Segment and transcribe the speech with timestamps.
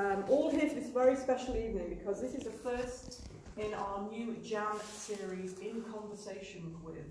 [0.00, 3.20] um, all here for this very special evening because this is the first
[3.58, 7.04] in our new Jam series, In Conversation With.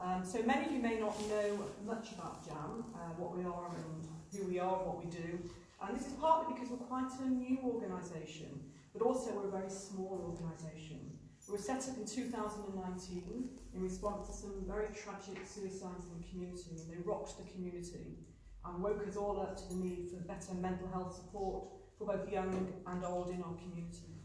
[0.00, 3.70] Um, so many of you may not know much about Jam, uh, what we are
[3.76, 5.38] and who we are, and what we do.
[5.82, 8.58] And this is partly because we're quite a new organisation,
[8.94, 11.00] but also we're a very small organisation.
[11.46, 16.28] We were set up in 2019 in response to some very tragic suicides in the
[16.30, 16.70] community.
[16.88, 18.16] They rocked the community
[18.64, 21.64] and woke us all up to the need for better mental health support
[21.98, 24.20] for both young and old in our community.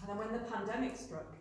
[0.00, 1.34] And then when the pandemic struck,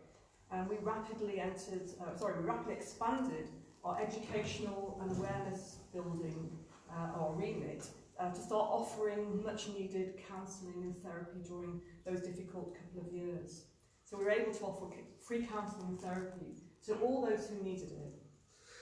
[0.52, 3.50] um, we rapidly entered, uh, sorry, we rapidly expanded
[3.84, 6.50] our educational and awareness building,
[6.90, 7.88] uh, our remit,
[8.20, 13.66] uh, to start offering much needed counselling and therapy during those difficult couple of years.
[14.06, 14.86] So we were able to offer
[15.20, 18.14] free counselling and therapy to all those who needed it.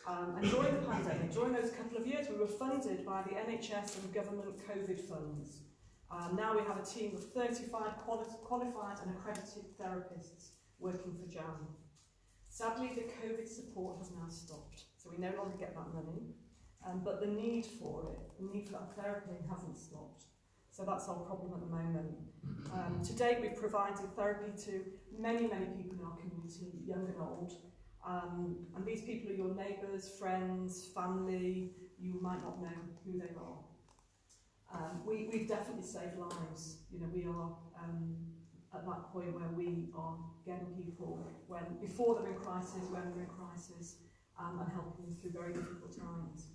[0.08, 3.32] Um, and during the pandemic, during those couple of years, we were funded by the
[3.32, 5.62] NHS and government COVID funds.
[6.16, 11.30] Um, now we have a team of 35 quali qualified and accredited therapists working for
[11.30, 11.68] JAM.
[12.48, 16.22] Sadly, the COVID support has now stopped, so we no longer get that money.
[16.88, 20.26] Um, but the need for it, the need for that therapy hasn't stopped.
[20.72, 22.16] So that's our problem at the moment.
[22.72, 24.86] Um, to date, we've provided therapy to
[25.18, 27.54] many, many people in our community, young and old.
[28.08, 31.72] Um, and these people are your neighbours, friends, family.
[32.00, 33.65] You might not know who they are.
[34.76, 36.84] Um, we, we've definitely saved lives.
[36.92, 38.16] You know, we are um,
[38.74, 43.24] at that point where we are getting people when before they're in crisis, when they're
[43.24, 44.04] in crisis,
[44.40, 46.52] um, and helping them through very difficult times.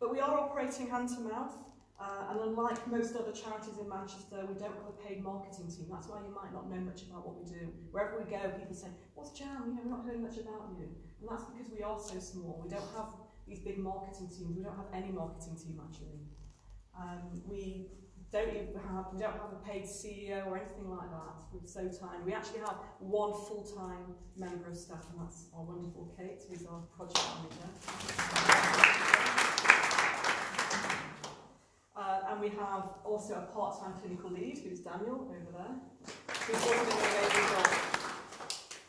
[0.00, 1.56] But we are operating hand to mouth.
[1.98, 5.90] Uh, and unlike most other charities in Manchester, we don't have a paid marketing team.
[5.90, 7.74] That's why you might not know much about what we do.
[7.90, 8.86] Wherever we go, people say,
[9.18, 9.66] what's Jam?
[9.66, 10.86] You know, we're not heard much about you.
[11.18, 12.62] And that's because we are so small.
[12.62, 14.54] We don't have these big marketing teams.
[14.56, 16.22] We don't have any marketing team, actually.
[17.00, 17.86] Um, we
[18.32, 21.34] don't even have, we don't have a paid CEO or anything like that.
[21.52, 22.24] We're so tiny.
[22.24, 26.80] We actually have one full-time member of staff, and that's our wonderful Kate, who's our
[26.96, 28.78] project manager.
[31.96, 35.74] Uh, and we have also a part-time clinical lead, who's Daniel over there,
[36.46, 37.68] who's also doing job.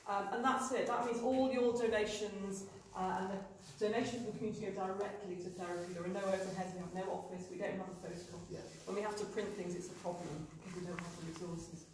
[0.10, 0.88] Um, and that's it.
[0.88, 2.66] That means all your donations
[2.96, 3.38] uh, and the
[3.80, 5.94] donations from the community go directly to therapy.
[5.94, 8.62] There are no overheads, we have no office, we don't have a photocopier.
[8.86, 11.86] When we have to print things, it's a problem because we don't have the resources.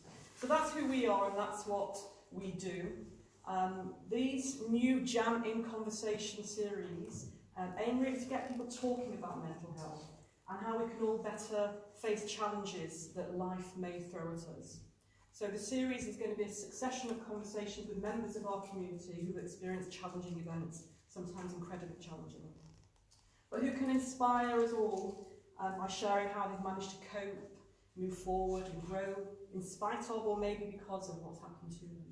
[0.41, 1.97] So that's who we are and that's what
[2.31, 2.89] we do.
[3.47, 9.43] Um, these new Jam in Conversation series um, aim really to get people talking about
[9.43, 10.03] mental health
[10.49, 11.69] and how we can all better
[12.01, 14.79] face challenges that life may throw at us.
[15.31, 18.61] So the series is going to be a succession of conversations with members of our
[18.61, 20.83] community who have experienced challenging events,
[21.15, 22.43] sometimes incredibly challenging,
[23.49, 25.31] but who can inspire us all
[25.61, 27.51] um, by sharing how they've managed to cope,
[27.95, 29.15] move forward and grow
[29.53, 32.03] in spite of or maybe because of what's happened to them.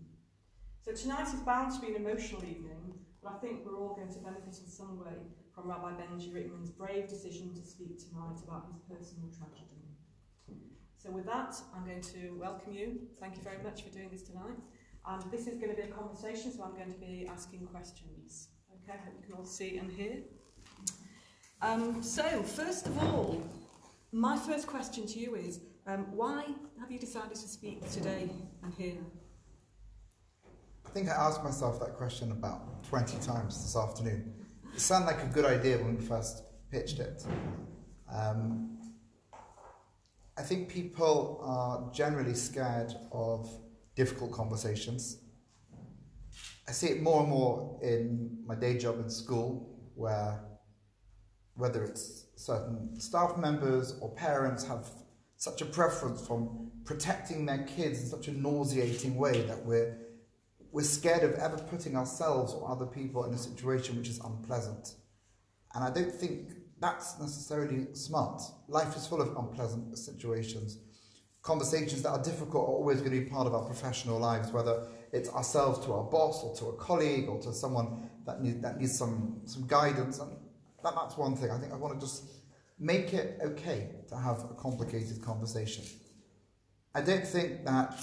[0.81, 4.13] So tonight is bound to be an emotional evening, but I think we're all going
[4.13, 5.18] to benefit in some way
[5.53, 9.84] from Rabbi Benji Rickman's brave decision to speak tonight about his personal tragedy.
[10.97, 13.02] So with that, I'm going to welcome you.
[13.19, 14.56] Thank you very much for doing this tonight.
[15.06, 18.47] And this is going to be a conversation, so I'm going to be asking questions.
[18.83, 20.17] Okay, I hope you can all see and hear.
[21.61, 23.41] Um, so, first of all,
[24.11, 26.45] my first question to you is, um, why
[26.79, 28.29] have you decided to speak today
[28.61, 28.97] and here?
[30.85, 34.33] I think I asked myself that question about 20 times this afternoon.
[34.73, 37.25] It sounded like a good idea when we first pitched it.
[38.13, 38.77] Um,
[40.38, 43.50] I think people are generally scared of
[43.95, 45.22] difficult conversations.
[46.68, 50.40] I see it more and more in my day job in school, where
[51.56, 54.90] whether it's certain staff members or parents have
[55.38, 59.97] such a preference from protecting their kids in such a nauseating way that we're
[60.72, 64.95] we're scared of ever putting ourselves or other people in a situation which is unpleasant.
[65.75, 68.41] And I don't think that's necessarily smart.
[68.68, 70.80] Life is full of unpleasant situations.
[71.44, 74.88] Conversations that are difficult are always going to be part of our professional lives, whether
[75.13, 78.80] it's ourselves to our boss or to a colleague or to someone that, need, that
[78.80, 80.19] needs some, some guidance.
[80.19, 80.31] And
[80.83, 81.51] that, that's one thing.
[81.51, 82.25] I think I want to just
[82.80, 85.86] make it okay to have a complicated conversation.
[86.95, 87.95] I don't think that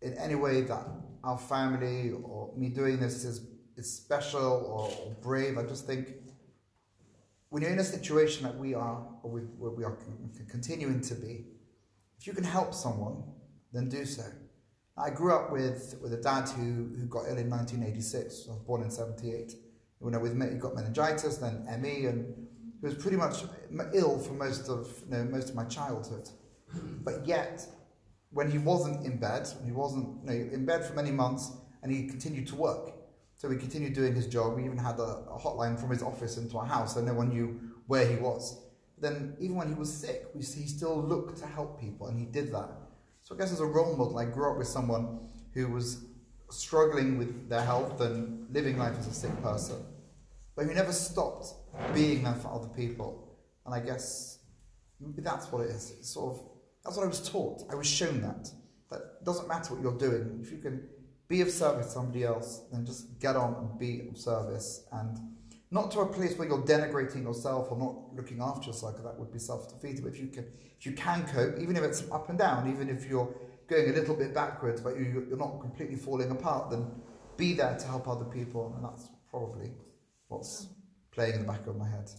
[0.00, 0.86] in any way that
[1.22, 3.46] our family or me doing this is,
[3.76, 5.58] is special or, or brave.
[5.58, 6.14] I just think
[7.50, 9.98] when you're in a situation that we are, or we, where we are
[10.48, 11.44] continuing to be,
[12.18, 13.22] if you can help someone,
[13.72, 14.22] then do so.
[14.98, 18.46] I grew up with, with a dad who, who got ill in 1986.
[18.48, 19.54] I was born in 78.
[20.00, 22.48] You know, with he got meningitis, then ME, and
[22.80, 23.44] he was pretty much
[23.94, 26.28] ill for most of you know, most of my childhood.
[27.02, 27.66] But yet,
[28.30, 31.52] when he wasn't in bed, when he wasn't you know, in bed for many months,
[31.82, 32.92] and he continued to work.
[33.36, 34.56] So he continued doing his job.
[34.56, 37.28] We even had a, a hotline from his office into our house, so no one
[37.28, 38.62] knew where he was.
[38.98, 42.26] Then, even when he was sick, we, he still looked to help people, and he
[42.26, 42.70] did that.
[43.26, 45.18] So I guess as a role model, I grew up with someone
[45.52, 46.04] who was
[46.48, 49.84] struggling with their health and living life as a sick person,
[50.54, 51.48] but who never stopped
[51.92, 53.36] being there for other people.
[53.64, 54.38] And I guess
[55.00, 55.90] that's what it is.
[55.98, 56.42] It's sort of
[56.84, 57.64] that's what I was taught.
[57.68, 58.48] I was shown that.
[58.92, 60.38] That doesn't matter what you're doing.
[60.40, 60.86] If you can
[61.26, 64.86] be of service to somebody else, then just get on and be of service.
[64.92, 65.18] And
[65.76, 69.32] not to a place where you're denigrating yourself or not looking after yourself, that would
[69.32, 70.02] be self-defeating.
[70.02, 70.46] But if you can,
[70.78, 73.32] if you can cope, even if it's up and down, even if you're
[73.68, 76.86] going a little bit backwards, but you, you're not completely falling apart, then
[77.36, 78.72] be there to help other people.
[78.74, 79.70] And that's probably
[80.28, 80.68] what's
[81.12, 82.10] playing in the back of my head.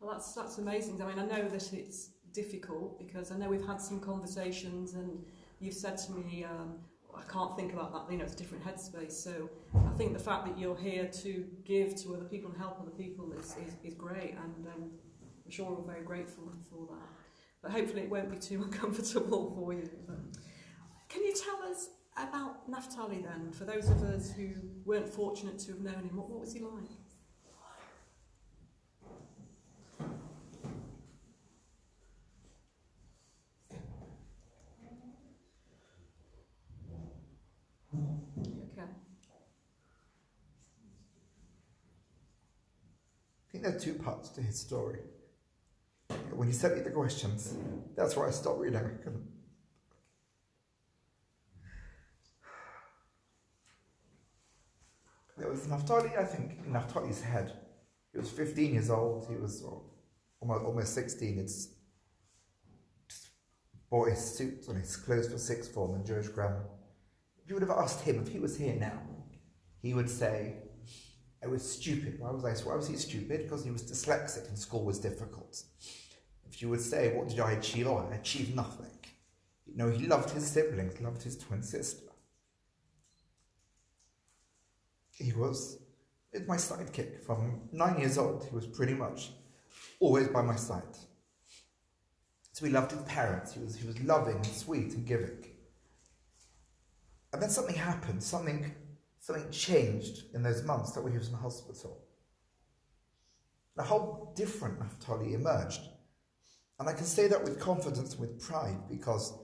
[0.00, 1.00] Well, that's that's amazing.
[1.02, 5.24] I mean, I know that it's difficult because I know we've had some conversations and
[5.58, 6.74] you've said to me, um,
[7.16, 8.12] I can't think about that.
[8.12, 9.12] You know, it's a different headspace.
[9.12, 12.78] So I think the fact that you're here to give to other people and help
[12.80, 14.32] other people is, is, is great.
[14.32, 14.90] And um,
[15.44, 17.08] I'm sure we're very grateful for that.
[17.62, 19.88] But hopefully it won't be too uncomfortable for you.
[20.06, 20.18] But
[21.08, 24.48] can you tell us about Naftali then, for those of us who
[24.84, 26.90] weren't fortunate to have known him, what, what was he like?
[43.56, 44.98] Think there are two parts to his story.
[46.32, 47.54] When he sent me the questions,
[47.96, 48.76] that's where I stopped reading.
[48.76, 49.26] I couldn't.
[55.38, 57.52] There was Naphtali, I think, in Naphtali's head.
[58.12, 59.62] He was 15 years old, he was
[60.40, 61.38] almost, almost 16.
[61.38, 61.68] It's
[63.90, 66.64] bought his suit and his clothes for sixth form and Jewish grammar.
[67.46, 69.00] You would have asked him if he was here now,
[69.80, 70.56] he would say,
[71.42, 72.18] I was stupid.
[72.18, 72.68] Why was I?
[72.68, 73.44] Why was he stupid?
[73.44, 75.62] Because he was dyslexic and school was difficult.
[76.50, 77.86] If you would say, what did I achieve?
[77.86, 78.98] Oh, I achieved nothing.
[79.66, 82.10] You know, he loved his siblings, loved his twin sister.
[85.10, 85.78] He was
[86.46, 88.44] my sidekick from nine years old.
[88.44, 89.30] He was pretty much
[90.00, 90.82] always by my side.
[92.52, 93.52] So he loved his parents.
[93.54, 95.44] He was, he was loving and sweet and giving.
[97.36, 98.74] And then something happened, something
[99.18, 102.02] something changed in those months that he was in hospital.
[103.76, 105.82] A whole different Naphtali emerged.
[106.80, 109.34] And I can say that with confidence and with pride because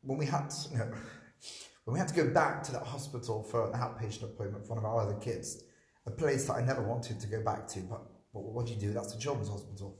[0.00, 0.94] when we had to, you know,
[1.84, 4.78] when we had to go back to that hospital for an outpatient appointment for one
[4.78, 5.64] of our other kids,
[6.06, 8.00] a place that I never wanted to go back to, but,
[8.32, 8.94] but what do you do?
[8.94, 9.98] That's a children's hospital.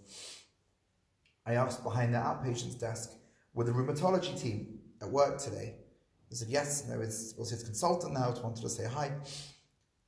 [1.45, 3.11] I asked behind the outpatient's desk,
[3.53, 5.75] were the rheumatology team at work today,
[6.32, 9.12] he said, yes, no, it was his consultant now, wanted to say hi.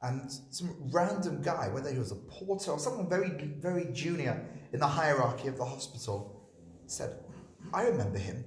[0.00, 3.28] And some random guy, whether he was a porter or someone very,
[3.60, 4.42] very junior
[4.72, 6.48] in the hierarchy of the hospital,
[6.86, 7.18] said,
[7.74, 8.42] I remember him.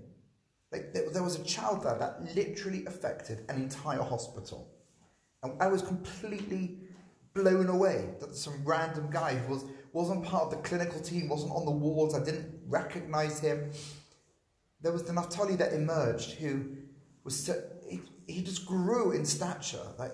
[0.72, 4.72] Like, there was a child there that literally affected an entire hospital.
[5.44, 6.80] And I was completely
[7.36, 11.52] blown away that some random guy who was, wasn't part of the clinical team, wasn't
[11.52, 13.70] on the wards, I didn't recognize him.
[14.82, 16.77] There was the Naphtali that emerged who
[17.28, 19.86] was so, he, he just grew in stature.
[20.00, 20.14] Like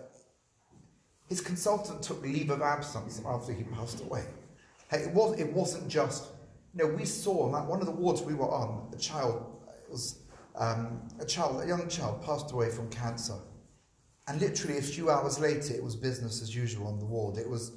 [1.29, 4.25] his consultant took leave of absence after he passed away.
[4.89, 6.25] Hey, it was it wasn't just
[6.74, 9.46] you know we saw that one of the wards we were on a child
[9.91, 10.24] was
[10.55, 13.38] um, a child a young child passed away from cancer,
[14.27, 17.38] and literally a few hours later it was business as usual on the ward.
[17.38, 17.74] It was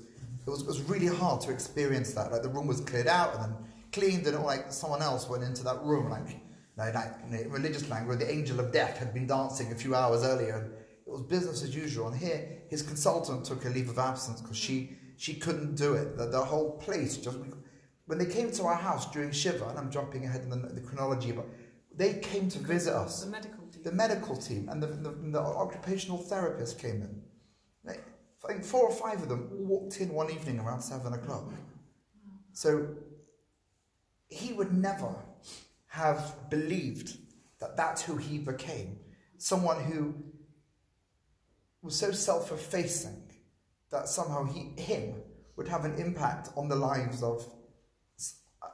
[0.46, 2.32] it was, it was really hard to experience that.
[2.32, 3.54] Like the room was cleared out and then
[3.92, 6.40] cleaned, and like someone else went into that room like
[6.76, 10.58] now, in religious language, the angel of death had been dancing a few hours earlier,
[10.58, 12.08] and it was business as usual.
[12.08, 16.18] And here, his consultant took a leave of absence because she, she couldn't do it.
[16.18, 17.38] The, the whole place just.
[18.04, 20.80] When they came to our house during Shiva, and I'm jumping ahead in the, the
[20.80, 21.46] chronology, but
[21.96, 23.24] they came to visit us.
[23.24, 23.82] The medical team.
[23.82, 27.22] The medical team and the, the, the occupational therapist came in.
[27.84, 27.98] They,
[28.44, 31.50] I think four or five of them walked in one evening around seven o'clock.
[32.52, 32.86] So
[34.28, 35.14] he would never
[35.96, 37.16] have believed
[37.58, 38.98] that that's who he became.
[39.38, 40.14] Someone who
[41.82, 43.22] was so self effacing
[43.90, 45.14] that somehow he, him
[45.56, 47.46] would have an impact on the lives of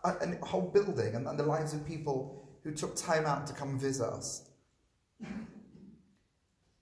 [0.04, 3.52] a, a whole building and, and the lives of people who took time out to
[3.52, 4.50] come visit us.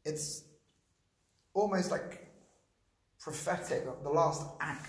[0.06, 0.44] It's
[1.52, 2.32] almost like
[3.20, 4.88] prophetic, the last act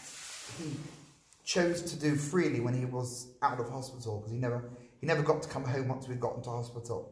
[0.58, 0.72] he
[1.44, 4.70] chose to do freely when he was out of hospital because he never
[5.02, 7.12] he never got to come home once we'd got into hospital,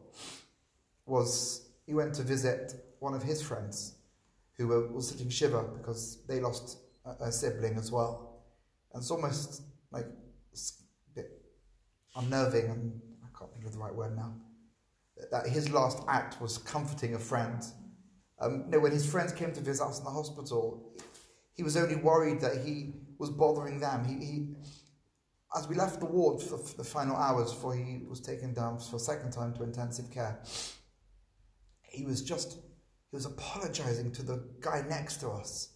[1.06, 3.96] was he went to visit one of his friends
[4.56, 8.44] who were, was sitting shiva because they lost a, a sibling as well.
[8.92, 11.42] And it's almost like a bit
[12.14, 14.34] unnerving, and I can't think of the right word now,
[15.32, 17.64] that his last act was comforting a friend.
[18.40, 20.94] Um, know, when his friends came to visit us in the hospital,
[21.54, 24.04] he was only worried that he was bothering them.
[24.04, 24.48] He, he
[25.56, 28.96] as we left the ward for the final hours before he was taken down for
[28.96, 30.40] a second time to intensive care,
[31.82, 32.58] he was just
[33.10, 35.70] he was apologizing to the guy next to us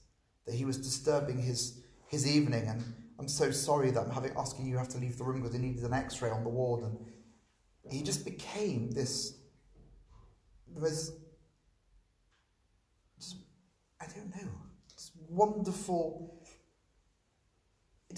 [0.47, 2.69] that he was disturbing his his evening.
[2.69, 2.83] And
[3.19, 5.61] I'm so sorry that I'm having asking you have to leave the room because he
[5.61, 6.85] needed an x-ray on the ward.
[6.85, 6.99] And
[7.91, 9.35] he just became this
[13.17, 13.37] just,
[14.01, 14.51] I don't know
[14.93, 16.34] this wonderful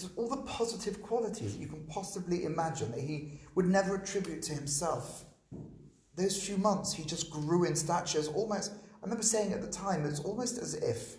[0.03, 4.53] it's all the positive qualities you can possibly imagine that he would never attribute to
[4.53, 5.25] himself
[6.15, 10.05] those few months he just grew in stature almost I remember saying at the time,
[10.05, 11.17] it's almost as if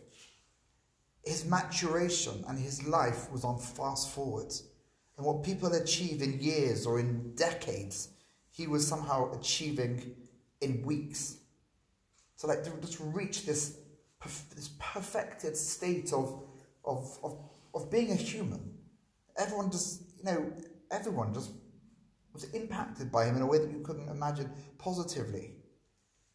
[1.25, 4.53] his maturation and his life was on fast forward.
[5.17, 8.09] And what people achieve in years or in decades,
[8.51, 10.17] he was somehow achieving
[10.61, 11.37] in weeks.
[12.37, 13.79] So, like, to just reach this,
[14.55, 16.43] this perfected state of,
[16.85, 17.39] of, of,
[17.75, 18.75] of being a human.
[19.37, 20.53] Everyone just, you know,
[20.91, 21.53] everyone just
[22.33, 25.55] was impacted by him in a way that you couldn't imagine positively.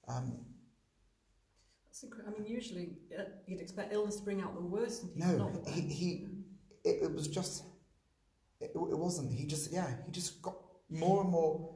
[0.08, 0.46] Um,
[2.28, 5.38] I mean, usually uh, you'd expect illness to bring out the worst in people.
[5.38, 6.28] No, he, he
[6.84, 7.64] it, it was just,
[8.60, 9.32] it, it wasn't.
[9.32, 10.56] He just, yeah, he just got
[10.90, 11.74] more and more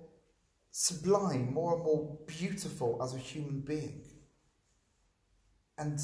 [0.72, 4.04] sublime, more and more beautiful as a human being.
[5.78, 6.00] And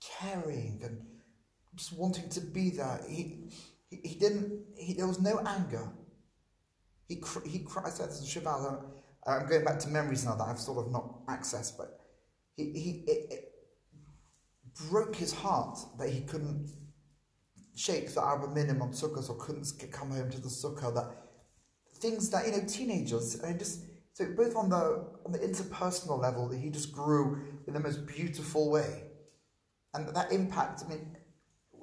[0.00, 1.04] caring and
[1.76, 3.00] just wanting to be there.
[3.08, 3.50] He,
[3.88, 5.92] he, he didn't, he, there was no anger.
[7.08, 8.80] He, he cried, I said this to Shiva,
[9.26, 12.00] I'm going back to memories now that I've sort of not accessed, but
[12.56, 13.52] he, he it, it
[14.88, 16.70] broke his heart that he couldn't
[17.74, 20.94] shake the Arba Minim on sukkahs or couldn't come home to the sukkah.
[20.94, 21.10] That
[21.94, 23.80] things that you know, teenagers, and just
[24.12, 28.06] so both on the on the interpersonal level, that he just grew in the most
[28.06, 29.04] beautiful way,
[29.94, 30.82] and that impact.
[30.84, 31.16] I mean,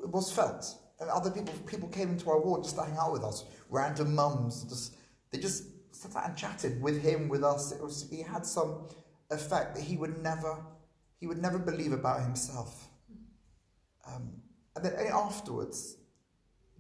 [0.10, 0.66] was felt.
[1.00, 3.46] And other people people came into our ward just to hang out with us.
[3.70, 4.96] Random mums, just
[5.32, 7.72] they just sat and chatted with him, with us.
[7.72, 8.88] It was he had some
[9.32, 10.58] effect that he would never,
[11.20, 12.88] he would never believe about himself.
[14.08, 14.34] Um,
[14.76, 15.98] and then afterwards,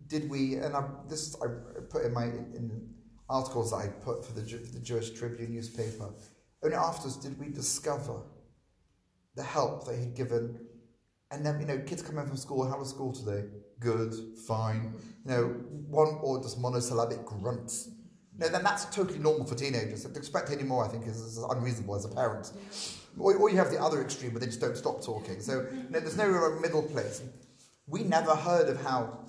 [0.07, 1.47] did we, and I, this I
[1.89, 2.89] put in my in
[3.29, 6.09] articles that I put for the, the Jewish Tribune newspaper,
[6.63, 8.21] only afterwards did we discover
[9.35, 10.59] the help that he'd given.
[11.33, 13.47] And then, you know, kids come in from school, how was school today?
[13.79, 14.13] Good,
[14.47, 14.93] fine.
[15.25, 15.43] You know,
[15.89, 17.89] one or just monosyllabic grunts.
[18.37, 20.03] No, then that's totally normal for teenagers.
[20.05, 22.51] To expect any more, I think, is, is unreasonable as a parent.
[23.17, 25.39] Or, or, you have the other extreme where they just don't stop talking.
[25.41, 27.23] So there's no real middle place.
[27.87, 29.19] We never heard of how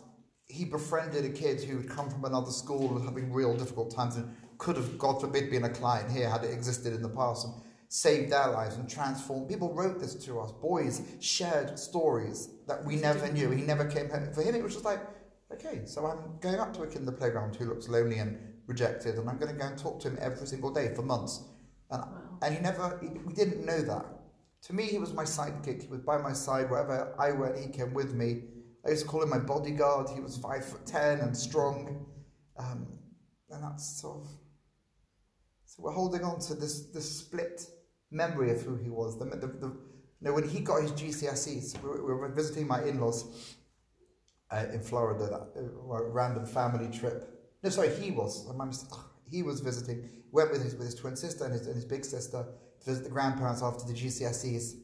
[0.46, 4.16] he befriended a kid who had come from another school and having real difficult times
[4.16, 7.46] and could have, God forbid, been a client here had it existed in the past
[7.46, 7.54] and
[7.94, 9.48] saved their lives and transformed.
[9.48, 10.50] People wrote this to us.
[10.50, 13.52] Boys shared stories that we never knew.
[13.52, 14.32] He never came home.
[14.32, 14.98] For him, it was just like,
[15.52, 18.36] okay, so I'm going up to a kid in the playground who looks lonely and
[18.66, 21.44] rejected, and I'm going to go and talk to him every single day for months.
[21.88, 22.38] And, wow.
[22.42, 24.06] and he never, he, we didn't know that.
[24.62, 25.82] To me, he was my sidekick.
[25.82, 27.60] He was by my side wherever I went.
[27.60, 28.42] He came with me.
[28.84, 30.08] I used to call him my bodyguard.
[30.12, 32.06] He was five foot ten and strong,
[32.58, 32.88] um,
[33.50, 34.28] and that's sort of.
[35.64, 37.68] So we're holding on to this this split
[38.14, 39.18] memory of who he was.
[39.18, 42.66] The, the, the you know, when he got his GCSEs, we were, we were visiting
[42.66, 43.56] my in-laws
[44.50, 47.28] uh, in Florida, that uh, random family trip,
[47.62, 48.46] no, sorry, he was.
[49.30, 50.10] He was visiting.
[50.32, 52.44] Went with his with his twin sister and his, and his big sister
[52.80, 54.74] to visit the grandparents after the GCSEs.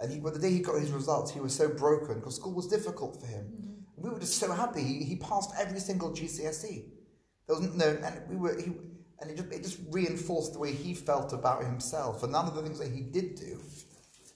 [0.00, 2.54] And he, but the day he got his results, he was so broken because school
[2.54, 3.46] was difficult for him.
[3.46, 4.02] Mm-hmm.
[4.02, 4.82] We were just so happy.
[4.82, 6.84] He, he passed every single GCSE.
[7.46, 8.72] There was no, and we were, he,
[9.20, 12.22] and it just, it just reinforced the way he felt about himself.
[12.22, 13.60] And none of the things that he did do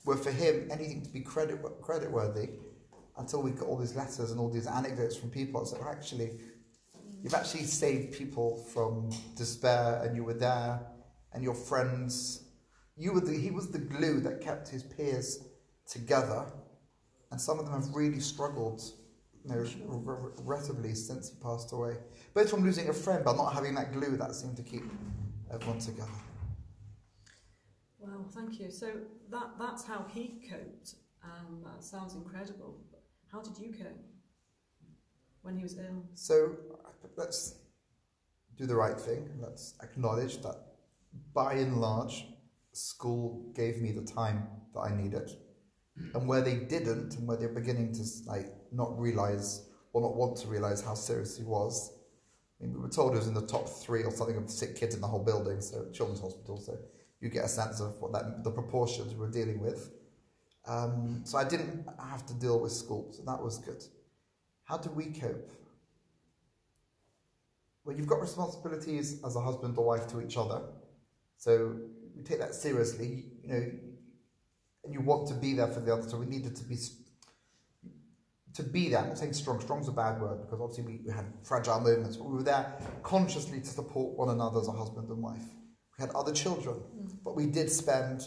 [0.05, 2.51] were for him anything to be credit credit worthy
[3.19, 5.65] until we got all these letters and all these anecdotes from people.
[5.65, 6.41] So actually,
[7.23, 10.81] You've actually saved people from despair, and you were there,
[11.33, 12.47] and your friends.
[12.97, 15.39] You were the, he was the glue that kept his peers
[15.89, 16.47] together,
[17.31, 18.83] and some of them have really struggled,
[19.45, 21.97] you regrettably since he passed away.
[22.35, 24.85] Both from losing a friend, but not having that glue that seemed to keep
[25.53, 26.11] everyone together.
[27.99, 28.71] Well, thank you.
[28.71, 28.93] So
[29.31, 30.95] that that's how he coped.
[31.25, 32.79] Um, that sounds incredible.
[33.31, 34.05] How did you cope
[35.43, 36.05] when he was ill?
[36.15, 36.57] So
[37.17, 37.57] let's
[38.57, 39.29] do the right thing.
[39.41, 40.57] Let's acknowledge that
[41.33, 42.27] by and large,
[42.73, 45.31] school gave me the time that I needed.
[46.15, 50.37] And where they didn't, and where they're beginning to like not realize or not want
[50.39, 51.93] to realize how serious he was,
[52.63, 54.77] I mean, we were told it was in the top three or something of sick
[54.77, 56.59] kids in the whole building, so children's hospital.
[56.59, 56.79] So
[57.21, 59.91] you get a sense of what that the proportions we were dealing with.
[60.67, 63.83] Um, so I didn't have to deal with school, so that was good.
[64.65, 65.51] How do we cope?
[67.85, 70.63] Well, you've got responsibilities as a husband or wife to each other,
[71.37, 71.77] so
[72.17, 73.25] we take that seriously.
[73.43, 73.73] You know,
[74.85, 76.09] and you want to be there for the other.
[76.09, 76.77] So we needed to be
[78.55, 79.01] to be there.
[79.01, 79.61] I'm not saying strong.
[79.61, 82.75] Strong's a bad word because obviously we, we had fragile moments, but we were there
[83.03, 85.45] consciously to support one another as a husband and wife.
[85.99, 87.17] We had other children, mm.
[87.25, 88.23] but we did spend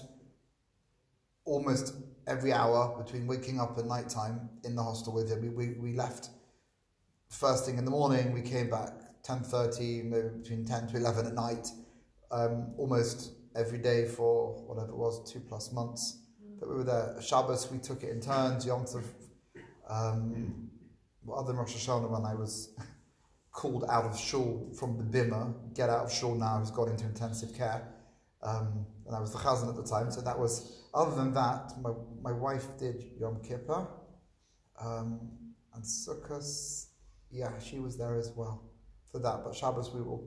[1.43, 1.93] almost
[2.27, 5.41] every hour between waking up and night time in the hostel with him.
[5.41, 6.29] We, we, we left
[7.29, 8.93] first thing in the morning, we came back
[9.23, 11.67] 10.30, you know, between 10 to 11 at night,
[12.31, 16.24] um, almost every day for whatever it was, two plus months
[16.59, 17.15] that we were there.
[17.21, 18.65] Shabbos, we took it in turns.
[18.65, 19.03] Yom Tov,
[19.89, 20.69] um,
[21.33, 22.75] other than Rosh Hashanah, when I was
[23.51, 27.05] called out of shul from the bimah, get out of shul now, he's gone into
[27.05, 27.87] intensive care.
[28.43, 31.71] Um, and I was the chazan at the time, so that was, other than that,
[31.81, 33.87] my, my wife did Yom Kippur,
[34.79, 35.19] um,
[35.73, 36.85] and Sukkot,
[37.31, 38.69] yeah, she was there as well
[39.11, 40.19] for that, but Shabbos we were,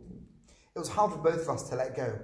[0.75, 2.19] it was hard for both of us to let go.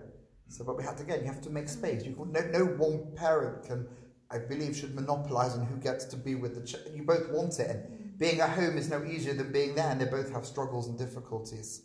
[0.48, 2.04] So, but we had to again, you have to make space.
[2.04, 3.88] You no, no one parent can,
[4.30, 6.84] I believe, should monopolise on who gets to be with the child.
[6.94, 10.00] You both want it, and being at home is no easier than being there, and
[10.00, 11.82] they both have struggles and difficulties.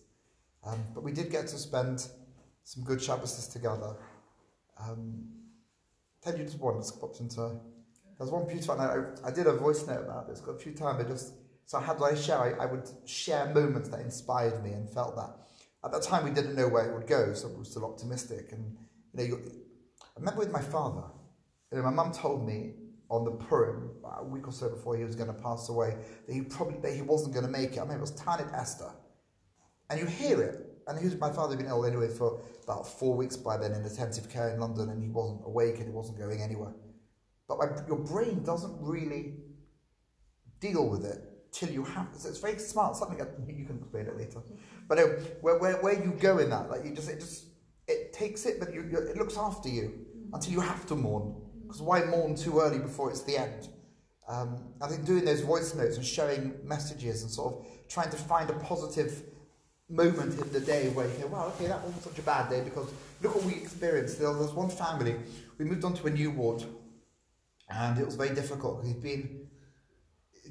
[0.66, 2.08] Um, but we did get to spend
[2.64, 3.96] some good Shabbos together.
[4.80, 5.26] Um,
[6.22, 7.60] tell you just one, just popped into.
[8.18, 8.80] There's one beautiful.
[8.80, 10.42] I, I did a voice note about this.
[10.42, 11.04] Got a few times.
[11.04, 11.34] I just
[11.70, 12.60] so how do I share?
[12.60, 15.36] I, I would share moments that inspired me and felt that.
[15.84, 18.52] At that time, we didn't know where it would go, so we were still optimistic.
[18.52, 18.76] And
[19.18, 19.38] you know,
[20.02, 21.04] I remember with my father.
[21.72, 22.74] You know, my mum told me
[23.10, 26.34] on the Purim, a week or so before he was going to pass away, that
[26.34, 27.80] he probably that he wasn't going to make it.
[27.80, 28.92] I mean, it was Tanit Esther,
[29.90, 30.66] and you hear it.
[30.88, 33.84] And was, my father had been ill anyway for about four weeks by then in
[33.84, 36.74] intensive care in London, and he wasn't awake and he wasn't going anywhere.
[37.48, 39.36] But my, your brain doesn't really
[40.60, 42.08] deal with it till you have.
[42.14, 42.96] So it's very smart.
[42.96, 44.42] Something you can explain it later.
[44.90, 44.98] But
[45.42, 47.46] where, where, where you go in that, like you just it just
[47.88, 51.36] it takes it, but you, it looks after you until you have to mourn.
[51.62, 53.70] Because why mourn too early before it's the end?
[54.28, 58.18] Um, I think doing those voice notes and showing messages and sort of trying to
[58.18, 59.24] find a positive
[59.90, 62.62] moment in the day where you think, well, okay, that wasn't such a bad day
[62.62, 64.20] because look what we experienced.
[64.20, 65.16] There was one family,
[65.58, 66.64] we moved on to a new ward
[67.70, 68.82] and it was very difficult.
[68.82, 69.49] Because he'd been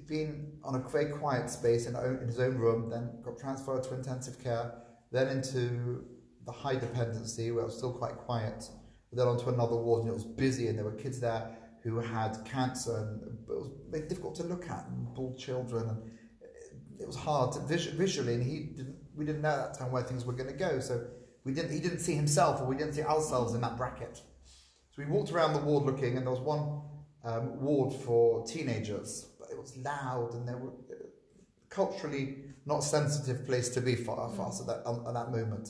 [0.08, 3.94] been on a very quiet space in, in his own room, then got transferred to
[3.94, 4.72] intensive care,
[5.12, 6.04] then into
[6.46, 8.64] the high dependency where it was still quite quiet,
[9.10, 12.00] but then onto another ward and it was busy and there were kids there who
[12.00, 13.70] had cancer and it was
[14.08, 16.02] difficult to look at and bald children and
[17.00, 19.92] it was hard to vis- visually and he didn't, we didn't know at that time
[19.92, 21.06] where things were going to go so
[21.44, 24.16] we didn't he didn't see himself or we didn't see ourselves in that bracket.
[24.16, 26.82] So we walked around the ward looking and there was one
[27.24, 29.27] um, ward for teenagers
[29.58, 31.06] it was loud and there were uh,
[31.68, 35.68] culturally not sensitive place to be for, for us at that, at that moment.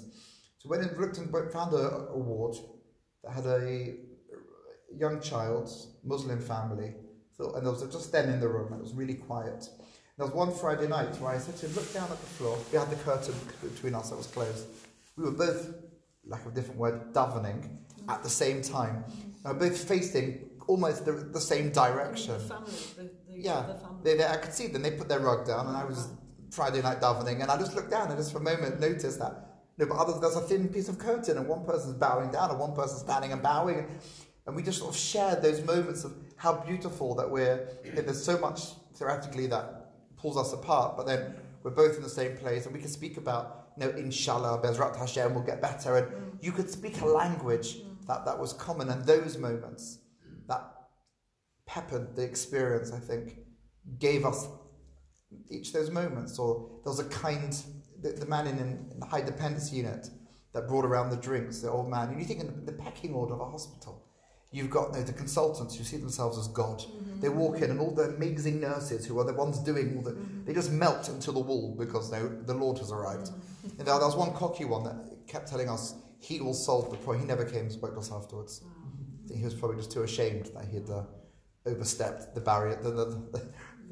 [0.58, 2.56] So when looked and found a, a ward
[3.24, 3.94] that had a
[4.96, 5.70] young child,
[6.04, 6.94] Muslim family,
[7.36, 9.68] so, and there was just then in the room, and it was really quiet.
[10.16, 12.58] There was one Friday night where I said to him, look down at the floor.
[12.72, 14.66] We had the curtain between us that was closed.
[15.16, 15.72] We were both,
[16.26, 19.04] lack of a different word, davening at the same time.
[19.44, 22.34] And we both facing almost the, the same direction.
[22.34, 24.82] The family, yeah, they, they, I could see them.
[24.82, 26.08] They put their rug down, and I was
[26.50, 29.48] Friday night davening, and I just looked down and just for a moment noticed that
[29.78, 32.58] no, but others there's a thin piece of curtain, and one person's bowing down, and
[32.58, 33.88] one person's standing and bowing, and,
[34.46, 37.68] and we just sort of shared those moments of how beautiful that we're.
[37.84, 42.36] there's so much theoretically that pulls us apart, but then we're both in the same
[42.36, 46.06] place, and we can speak about, you know, inshallah, Bezrat Hashem will get better, and
[46.08, 46.44] mm.
[46.44, 48.06] you could speak a language mm.
[48.08, 50.07] that, that was common, and those moments that
[51.68, 53.36] peppered the experience, I think,
[53.98, 54.48] gave us
[55.50, 56.38] each of those moments.
[56.38, 57.54] Or there was a kind,
[58.00, 60.08] the, the man in, in, the high dependency unit
[60.54, 62.08] that brought around the drinks, the old man.
[62.08, 64.02] And you think in the, the pecking order of a hospital,
[64.50, 66.78] you've got you know, the consultants who see themselves as God.
[66.78, 67.20] Mm-hmm.
[67.20, 70.12] They walk in, and all the amazing nurses who are the ones doing all the,
[70.12, 70.46] mm-hmm.
[70.46, 73.26] they just melt into the wall because they, the Lord has arrived.
[73.26, 73.78] Mm-hmm.
[73.78, 74.96] And there, there was one cocky one that
[75.28, 77.20] kept telling us he will solve the problem.
[77.20, 78.62] He never came and spoke to us afterwards
[79.36, 81.02] he was probably just too ashamed that he had uh,
[81.66, 83.48] overstepped the barrier the, the, the,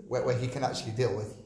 [0.08, 1.36] where, where, he can actually deal with.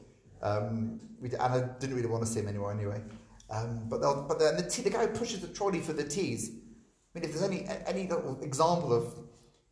[0.41, 3.01] Um, we, and I didn't really want to see him anymore anyway.
[3.49, 6.49] Um, but but the, the, tea, the guy who pushes the trolley for the teas,
[6.49, 8.09] I mean, if there's any any
[8.41, 9.13] example of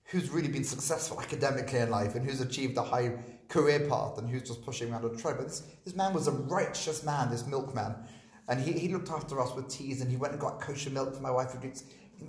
[0.05, 3.13] who's really been successful academically in life and who's achieved a high
[3.47, 6.31] career path and who's just pushing around a trolley, but this, this man was a
[6.31, 7.95] righteous man, this milkman,
[8.47, 11.15] and he, he looked after us with teas and he went and got kosher milk
[11.15, 11.83] for my wife who drinks,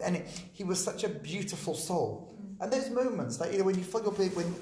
[0.04, 2.38] and it, he was such a beautiful soul.
[2.60, 4.54] And those moments, like you know, when you feel your when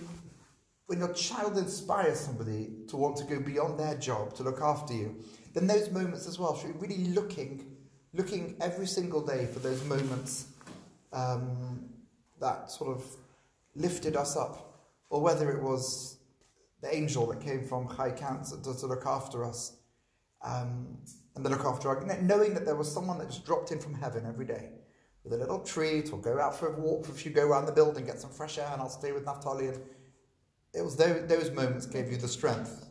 [0.87, 4.95] when your child inspires somebody to want to go beyond their job to look after
[4.95, 5.15] you,
[5.53, 7.77] then those moments as well should be really looking,
[8.15, 10.47] looking every single day for those moments
[11.13, 11.91] um,
[12.41, 13.05] that sort of
[13.75, 14.81] lifted us up,
[15.11, 16.17] or whether it was
[16.81, 19.77] the angel that came from Chai Cancer to, to look after us,
[20.43, 20.97] um,
[21.35, 23.93] and to look after our, knowing that there was someone that just dropped in from
[23.93, 24.71] heaven every day
[25.29, 27.73] with a little treat, or go out for a walk if you go around the
[27.73, 29.81] building, get some fresh air, and I'll stay with Naphtali and
[30.75, 32.89] it was those, those moments gave you the strength.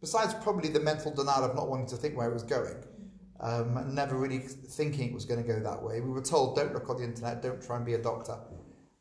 [0.00, 2.84] Besides, probably the mental denial of not wanting to think where it was going,
[3.40, 6.00] um, and never really thinking it was going to go that way.
[6.00, 8.36] We were told, don't look on the internet, don't try and be a doctor.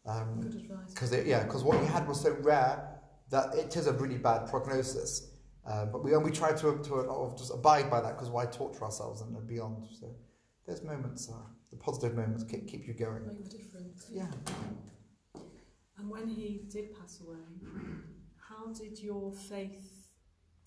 [0.03, 4.17] Because um, yeah, because what he had was so rare that it is a really
[4.17, 5.29] bad prognosis.
[5.65, 8.83] Uh, but we, and we try to, to just abide by that because why torture
[8.83, 9.85] ourselves and beyond.
[9.99, 10.07] So
[10.67, 13.25] those moments are the positive moments keep, keep you going.
[13.25, 14.07] Make the difference.
[14.11, 14.27] Yeah.
[15.97, 17.37] And when he did pass away,
[18.37, 20.07] how did your faith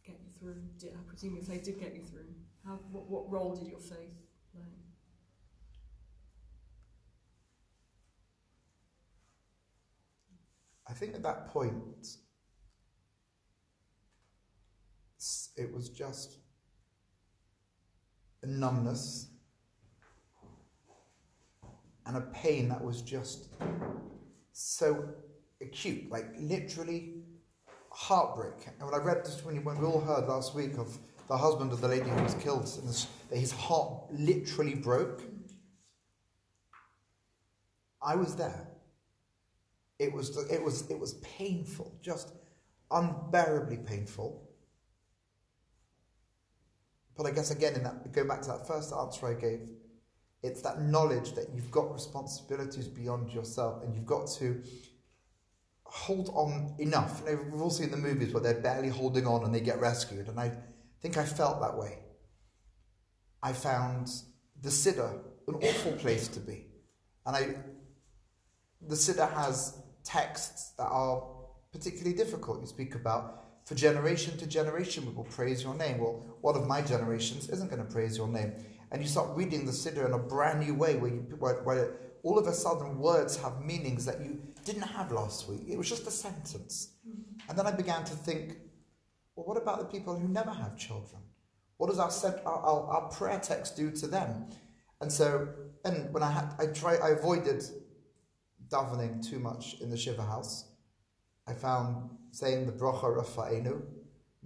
[0.05, 0.63] get you through?
[0.79, 2.35] Did, I presume your faith did get you through.
[2.65, 4.17] How, what, what role did your faith
[4.53, 4.65] play?
[10.89, 12.07] I think at that point,
[15.57, 16.39] it was just
[18.43, 19.29] a numbness
[22.07, 23.49] and a pain that was just
[24.53, 25.09] so
[25.61, 27.15] acute, like literally
[27.91, 28.67] heartbreak.
[28.67, 30.97] And when I read this, when, we all heard last week of
[31.29, 35.23] the husband of the lady who was killed, that his heart literally broke,
[38.01, 38.69] I was there.
[39.99, 42.33] It was, it was, it was painful, just
[42.91, 44.49] unbearably painful.
[47.17, 49.61] But I guess again, in that, go back to that first answer I gave,
[50.43, 54.63] it's that knowledge that you've got responsibilities beyond yourself and you've got to
[55.85, 57.23] hold on enough.
[57.25, 59.81] You know, we've all seen the movies where they're barely holding on and they get
[59.81, 60.53] rescued, and I
[61.01, 61.99] think I felt that way.
[63.43, 64.09] I found
[64.63, 66.67] the Siddur an awful place to be.
[67.25, 67.55] And I,
[68.87, 71.23] the Siddur has texts that are
[71.73, 72.61] particularly difficult.
[72.61, 75.99] You speak about, for generation to generation, we will praise your name.
[75.99, 78.53] Well, one of my generations isn't going to praise your name
[78.97, 81.97] and you start reading the Siddur in a brand new way where, you, where, where
[82.23, 85.65] all of a sudden words have meanings that you didn't have last week.
[85.69, 86.95] It was just a sentence.
[87.07, 87.51] Mm-hmm.
[87.51, 88.57] And then I began to think,
[89.35, 91.21] well, what about the people who never have children?
[91.77, 94.47] What does our, our, our, prayer text do to them?
[95.03, 95.47] And so,
[95.85, 97.65] and when I had, I tried, I avoided
[98.71, 100.71] davening too much in the Shiva house.
[101.47, 103.83] I found saying the bracha Rafa'enu,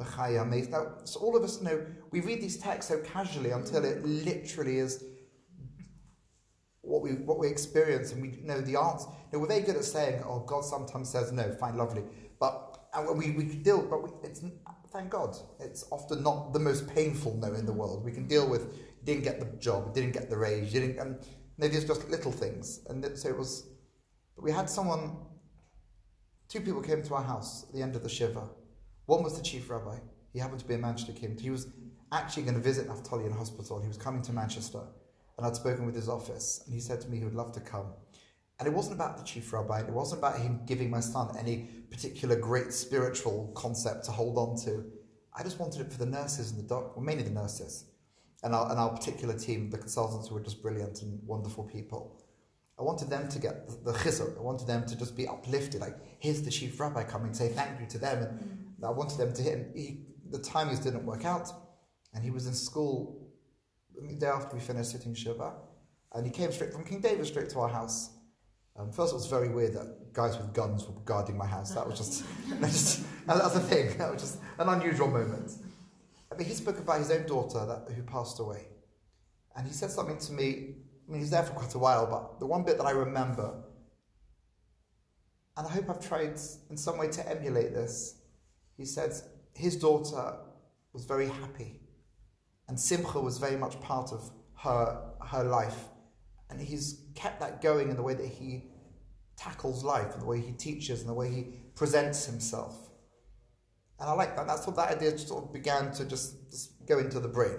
[0.01, 4.79] now, so all of us know we read these texts so casually until it literally
[4.79, 5.05] is
[6.83, 9.09] what we what we experience, and we know the answer.
[9.09, 12.03] You know, we're very good at saying, "Oh, God sometimes says no." Fine, lovely,
[12.39, 14.43] but and we we can deal, but we, it's
[14.93, 18.05] thank God, it's often not the most painful no in the world.
[18.05, 21.17] We can deal with didn't get the job, didn't get the raise, didn't, and
[21.57, 23.69] maybe it's just little things, and so it was.
[24.37, 25.27] But we had someone.
[26.49, 28.49] Two people came to our house at the end of the shiva
[29.11, 29.99] one was the chief rabbi.
[30.33, 31.37] He happened to be a Manchester Kim.
[31.37, 31.66] He was
[32.12, 33.81] actually going to visit Naphtali in hospital.
[33.81, 34.83] He was coming to Manchester.
[35.37, 36.62] And I'd spoken with his office.
[36.64, 37.87] And he said to me he would love to come.
[38.61, 39.81] And it wasn't about the chief rabbi.
[39.81, 44.57] It wasn't about him giving my son any particular great spiritual concept to hold on
[44.64, 44.85] to.
[45.35, 47.87] I just wanted it for the nurses and the doc, well, mainly the nurses,
[48.44, 52.20] and our, and our particular team, the consultants who were just brilliant and wonderful people.
[52.79, 54.38] I wanted them to get the, the chizuk.
[54.38, 55.81] I wanted them to just be uplifted.
[55.81, 58.23] Like, here's the chief rabbi coming, say thank you to them.
[58.23, 61.51] And I wanted them to hit, and he, the timings didn't work out,
[62.14, 63.29] and he was in school
[63.95, 65.55] the day after we finished sitting Shiva,
[66.14, 68.11] and he came straight from King David straight to our house.
[68.77, 71.73] Um, first, it was very weird that guys with guns were guarding my house.
[71.73, 72.25] That was just,
[72.61, 73.99] that, just, that was a thing.
[73.99, 75.53] That was just an unusual moment.
[76.40, 78.69] Mean, he spoke about his own daughter that, who passed away,
[79.55, 80.77] and he said something to me.
[81.07, 82.93] I mean, he was there for quite a while, but the one bit that I
[82.93, 83.62] remember,
[85.57, 86.40] and I hope I've tried
[86.71, 88.20] in some way to emulate this,
[88.81, 89.12] he said
[89.53, 90.38] his daughter
[90.95, 91.81] was very happy,
[92.66, 95.85] and Simcha was very much part of her, her life.
[96.49, 98.64] And he's kept that going in the way that he
[99.37, 101.43] tackles life, and the way he teaches, and the way he
[101.75, 102.88] presents himself.
[104.01, 104.47] And I like that.
[104.47, 107.59] That's what that idea sort of began to just, just go into the brain.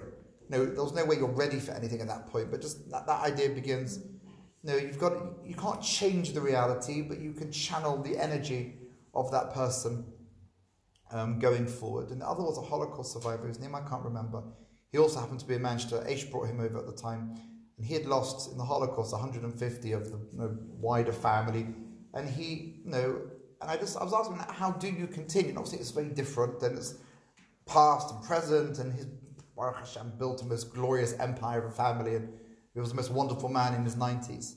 [0.50, 2.50] You no, there's no way you're ready for anything at that point.
[2.50, 4.00] But just that, that idea begins.
[4.64, 5.12] No, you've got
[5.44, 8.74] you can't change the reality, but you can channel the energy
[9.14, 10.11] of that person
[11.12, 12.10] um, going forward.
[12.10, 14.42] And the other was a Holocaust survivor whose name I can't remember.
[14.90, 16.04] He also happened to be in Manchester.
[16.06, 17.34] H brought him over at the time,
[17.76, 21.66] and he had lost in the Holocaust 150 of the you know, wider family.
[22.14, 23.22] And he, you know,
[23.60, 25.50] and I just I was asking, how do you continue?
[25.50, 26.94] And obviously, it's very different than it's
[27.66, 29.06] past and present, and his
[29.56, 32.32] Baruch Hashem built a most glorious empire of a family, and
[32.74, 34.56] he was the most wonderful man in his 90s.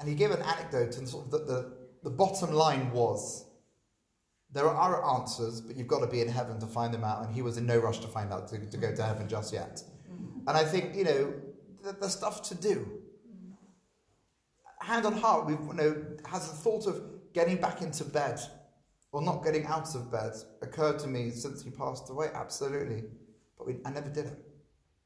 [0.00, 1.72] And he gave an anecdote, and sort of the, the,
[2.04, 3.47] the bottom line was
[4.52, 7.34] there are answers, but you've got to be in heaven to find them out, and
[7.34, 9.82] he was in no rush to find out to, to go to heaven just yet.
[10.46, 11.34] And I think, you know,
[12.00, 12.88] there's stuff to do.
[14.80, 17.02] Hand on heart, we've, you know, has the thought of
[17.34, 18.40] getting back into bed
[19.12, 20.32] or not getting out of bed
[20.62, 22.28] occurred to me since he passed away?
[22.34, 23.04] Absolutely.
[23.58, 24.38] But we, I never did it.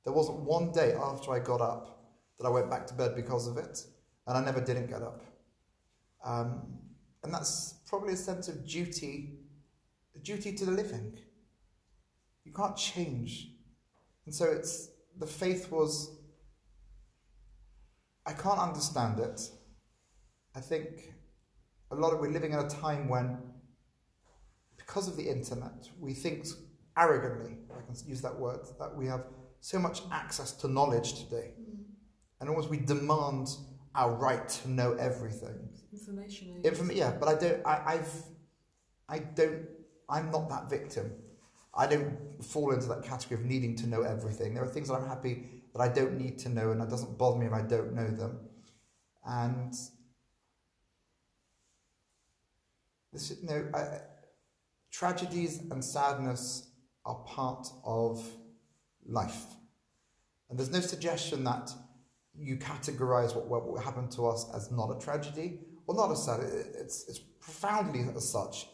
[0.05, 2.05] There wasn't one day after I got up
[2.39, 3.85] that I went back to bed because of it,
[4.27, 5.23] and I never didn't get up.
[6.25, 6.63] Um,
[7.25, 9.35] and that's probably a sense of duty,
[10.17, 11.13] a duty to the living.
[12.43, 13.51] You can't change.
[14.25, 16.17] And so it's the faith was
[18.25, 19.43] I can't understand it.
[20.57, 21.13] I think
[21.91, 23.37] a lot of we're living in a time when
[24.79, 26.47] because of the internet, we think
[26.97, 29.25] arrogantly, I can use that word, that we have
[29.61, 31.53] so much access to knowledge today.
[31.61, 31.85] Mm.
[32.41, 33.49] And almost we demand
[33.95, 35.69] our right to know everything.
[35.93, 36.61] Information.
[36.65, 38.13] Inform- yeah, but I don't, I, I've,
[39.09, 39.63] I don't,
[40.09, 41.13] I'm not that victim.
[41.75, 44.55] I don't fall into that category of needing to know everything.
[44.55, 47.17] There are things that I'm happy that I don't need to know, and it doesn't
[47.17, 48.41] bother me if I don't know them.
[49.25, 49.75] And
[53.13, 54.01] this, you know, I,
[54.93, 56.69] Tragedies and sadness
[57.07, 58.23] are part of
[59.07, 59.47] life.
[60.51, 61.73] And there's no suggestion that
[62.39, 65.61] you categorize what, what happened to us as not a tragedy
[65.93, 66.41] or not as sad.
[66.41, 68.69] It's, it's profoundly as such.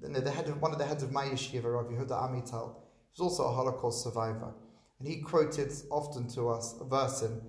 [0.00, 2.76] The head of, one of the heads of my yeshiva, Rav Yehuda Amital,
[3.12, 4.52] was also a Holocaust survivor.
[4.98, 7.40] And he quoted often to us a verse in,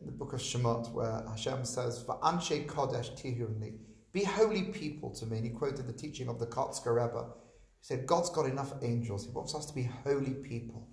[0.00, 3.74] in the book of Shemot where Hashem says, For Anshe Kodesh Tihunli,
[4.12, 5.38] be holy people to me.
[5.38, 7.26] And he quoted the teaching of the Kotzker Rebbe,
[7.80, 9.26] he said, God's got enough angels.
[9.26, 10.88] He wants us to be holy people.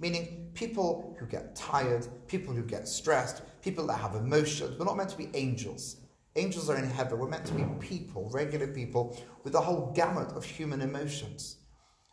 [0.00, 4.78] Meaning, people who get tired, people who get stressed, people that have emotions.
[4.78, 5.96] We're not meant to be angels.
[6.38, 7.18] Angels are in heaven.
[7.18, 11.56] We're meant to be people, regular people, with a whole gamut of human emotions.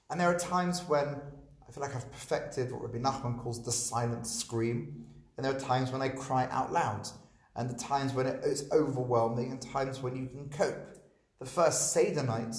[0.10, 1.08] And there are times when
[1.68, 5.06] I feel like I've perfected what Rabbi Nachman calls the silent scream.
[5.38, 7.08] And there are times when I cry out loud.
[7.56, 10.98] And the times when it's overwhelming, and times when you can cope.
[11.40, 12.56] The first Seder night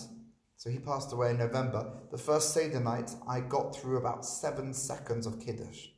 [0.56, 1.92] so he passed away in November.
[2.10, 5.88] The first Seder night, I got through about seven seconds of Kiddush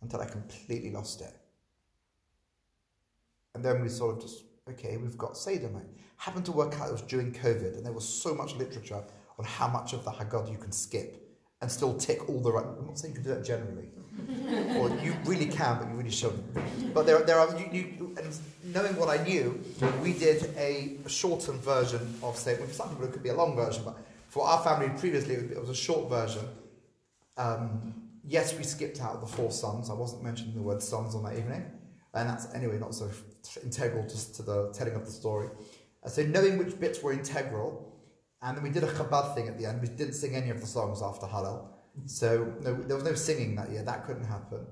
[0.00, 1.34] until I completely lost it.
[3.54, 5.86] And then we sort of just, okay, we've got Seder night.
[6.16, 9.02] Happened to work out it was during COVID, and there was so much literature
[9.38, 11.22] on how much of the Haggadah you can skip
[11.60, 12.64] and still tick all the right.
[12.64, 13.88] I'm not saying you can do that generally,
[14.78, 16.94] or you really can, but you really shouldn't.
[16.94, 18.38] But there, there are you, you, and
[18.74, 19.62] knowing what I knew,
[20.02, 22.56] we did a shortened version of say.
[22.56, 23.98] For some people, it could be a long version, but
[24.28, 26.44] for our family previously, it was a short version.
[27.36, 29.90] Um, yes, we skipped out the four sons.
[29.90, 31.64] I wasn't mentioning the word sons on that evening,
[32.14, 33.10] and that's anyway not so
[33.62, 35.48] integral just to the telling of the story.
[36.04, 37.96] Uh, so knowing which bits were integral
[38.42, 39.80] and then we did a Chabad thing at the end.
[39.80, 41.68] We didn't sing any of the songs after Hallel.
[42.04, 43.82] So no, there was no singing that year.
[43.82, 44.66] That couldn't happen.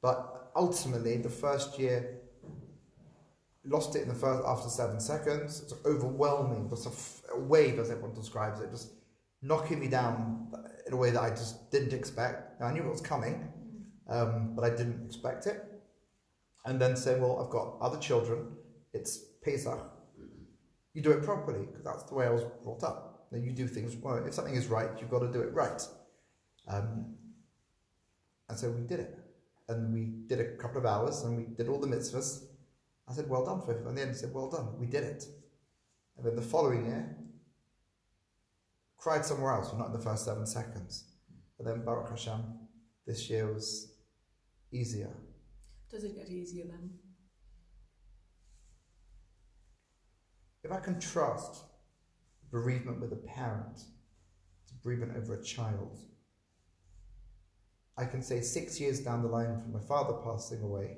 [0.00, 2.20] But ultimately, the first year,
[3.64, 5.62] lost it in the first after seven seconds.
[5.62, 8.92] It's overwhelming, just a, f- a wave, as everyone describes it, just
[9.42, 10.52] knocking me down
[10.86, 12.60] in a way that I just didn't expect.
[12.60, 13.48] Now, I knew it was coming,
[14.08, 15.71] um, but I didn't expect it.
[16.64, 18.56] And then say, well, I've got other children.
[18.92, 19.78] It's Pesach.
[20.94, 23.26] You do it properly because that's the way I was brought up.
[23.32, 24.16] Then you do things well.
[24.24, 25.80] If something is right, you've got to do it right.
[26.68, 27.14] Um,
[28.48, 29.18] and so we did it.
[29.68, 32.44] And we did a couple of hours and we did all the mitzvahs.
[33.08, 33.62] I said, well done.
[33.86, 34.78] And the end he said, well done.
[34.78, 35.24] We did it.
[36.16, 37.16] And then the following year,
[38.98, 41.04] cried somewhere else, not in the first seven seconds.
[41.56, 42.40] But then Baruch Hashem,
[43.06, 43.94] this year was
[44.70, 45.10] easier.
[45.92, 46.90] Does it get easier then?
[50.64, 51.64] If I contrast
[52.50, 53.76] bereavement with a parent
[54.68, 55.98] to bereavement over a child,
[57.98, 60.96] I can say six years down the line from my father passing away,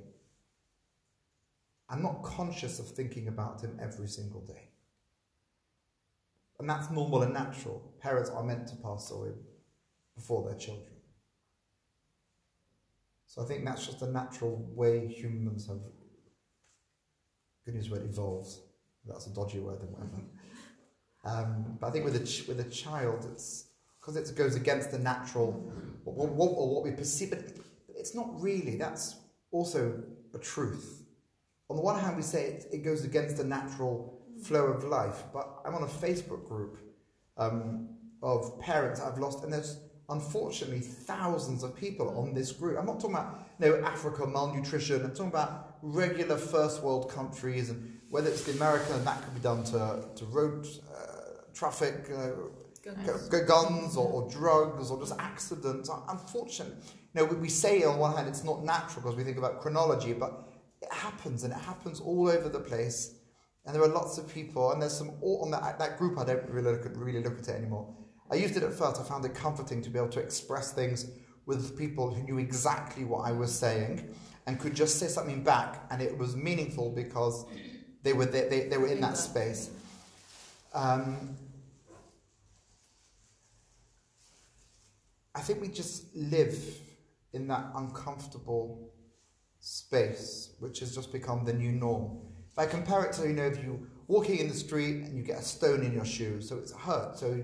[1.89, 4.69] I'm not conscious of thinking about him every single day.
[6.61, 7.93] And that's normal and natural.
[8.01, 9.33] Parents are meant to pass away
[10.15, 10.94] before their children.
[13.35, 15.81] So I think that's just a natural way humans have.
[17.65, 18.61] Good news word evolves.
[19.05, 20.23] That's a dodgy word and whatever.
[21.25, 24.93] Um, but I think with a ch- with a child, it's because it goes against
[24.93, 25.51] the natural
[26.05, 27.31] what, what, or what we perceive.
[27.31, 27.43] But
[27.89, 28.77] it's not really.
[28.77, 29.17] That's
[29.51, 30.01] also
[30.33, 31.03] a truth.
[31.71, 35.25] On the one hand, we say it, it goes against the natural flow of life.
[35.33, 36.79] But I'm on a Facebook group
[37.37, 37.89] um,
[38.23, 42.79] of parents I've lost, and there's unfortunately thousands of people on this group.
[42.79, 45.03] I'm not talking about you know, Africa malnutrition.
[45.03, 49.35] I'm talking about regular first world countries, and whether it's the America, and that could
[49.35, 52.31] be done to, to road uh, traffic, uh,
[52.85, 53.29] Guns.
[53.29, 55.91] gu- guns or, or drugs or just accidents.
[56.09, 56.77] Unfortunately,
[57.15, 59.61] you know, we, we say on one hand it's not natural because we think about
[59.63, 60.47] chronology, but
[60.83, 63.15] it happens and it happens all over the place.
[63.65, 66.19] And there are lots of people, and there's some on that that group.
[66.19, 67.97] I don't really look at, really look at it anymore.
[68.35, 69.01] I used it at first.
[69.01, 71.07] I found it comforting to be able to express things
[71.47, 74.13] with people who knew exactly what I was saying
[74.49, 77.47] and could just say something back, and it was meaningful because
[78.03, 79.71] they were there, they, they were in that space.
[80.75, 81.37] Um,
[85.33, 86.59] I think we just live
[87.33, 88.93] in that uncomfortable
[89.61, 92.19] space, which has just become the new norm.
[92.53, 95.23] If I compare it to, you know, if you're walking in the street and you
[95.23, 97.17] get a stone in your shoe, so it's hurt.
[97.17, 97.41] So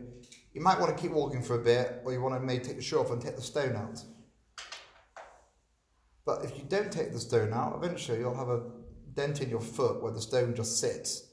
[0.53, 2.77] you might want to keep walking for a bit, or you want to maybe take
[2.77, 4.03] the shoe off and take the stone out.
[6.27, 8.63] But if you don't take the stone out, eventually you'll have a
[9.15, 11.29] dent in your foot where the stone just sits.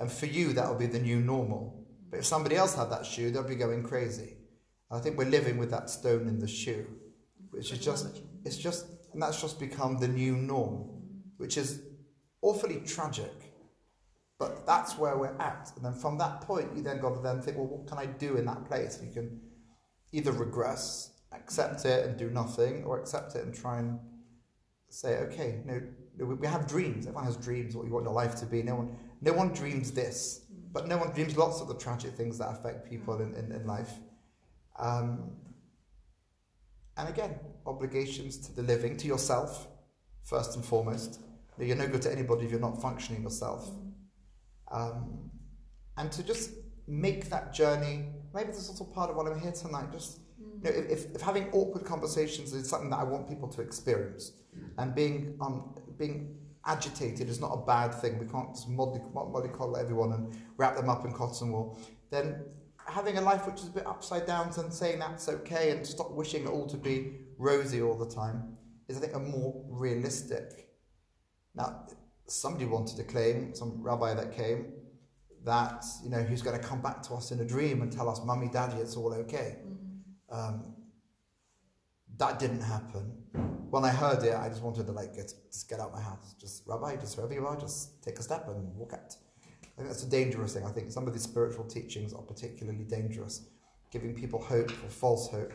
[0.00, 1.86] And for you, that will be the new normal.
[2.10, 4.36] But if somebody else had that shoe, they'll be going crazy.
[4.90, 6.86] I think we're living with that stone in the shoe,
[7.50, 10.90] which is just, it's just, and that's just become the new norm,
[11.38, 11.82] which is
[12.42, 13.43] awfully tragic.
[14.38, 15.72] But that's where we're at.
[15.76, 18.06] And then from that point, you then got to then think, well, what can I
[18.06, 19.00] do in that place?
[19.02, 19.40] You can
[20.12, 23.98] either regress, accept it and do nothing, or accept it and try and
[24.88, 25.80] say, okay, no,
[26.18, 27.06] we have dreams.
[27.06, 28.62] Everyone has dreams, what you want your life to be.
[28.62, 32.38] No one, no one dreams this, but no one dreams lots of the tragic things
[32.38, 33.92] that affect people in, in, in life.
[34.78, 35.32] Um,
[36.96, 39.66] and again, obligations to the living, to yourself,
[40.22, 41.20] first and foremost.
[41.58, 43.70] You're no good to anybody if you're not functioning yourself.
[44.74, 45.30] Um,
[45.96, 46.50] and to just
[46.86, 49.92] make that journey, maybe this is also part of what I'm here tonight.
[49.92, 53.62] Just you know, if, if, having awkward conversations is something that I want people to
[53.62, 54.32] experience,
[54.78, 58.18] and being um, being agitated is not a bad thing.
[58.18, 61.78] We can't just molly, mollycoddle everyone and wrap them up in cotton wool.
[62.10, 62.44] Then
[62.86, 66.10] having a life which is a bit upside down and saying that's okay and stop
[66.10, 68.56] wishing it all to be rosy all the time
[68.88, 70.68] is, I think, a more realistic.
[71.54, 71.86] Now,
[72.26, 74.72] somebody wanted to claim, some rabbi that came,
[75.44, 78.08] that you know he's going to come back to us in a dream and tell
[78.08, 79.58] us, "Mummy, Daddy, it's all okay."
[80.30, 80.74] Um,
[82.18, 83.12] that didn't happen.
[83.70, 86.00] When I heard it, I just wanted to like get just get out of my
[86.00, 86.34] house.
[86.40, 89.16] Just Rabbi, just wherever you are, just take a step and walk out.
[89.62, 90.64] I think that's a dangerous thing.
[90.64, 93.48] I think some of these spiritual teachings are particularly dangerous,
[93.90, 95.52] giving people hope or false hope.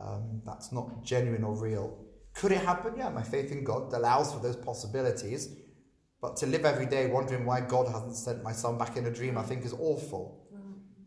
[0.00, 1.98] Um, that's not genuine or real.
[2.34, 2.94] Could it happen?
[2.96, 5.56] Yeah, my faith in God allows for those possibilities.
[6.20, 9.10] But to live every day wondering why God hasn't sent my son back in a
[9.10, 10.46] dream, I think is awful.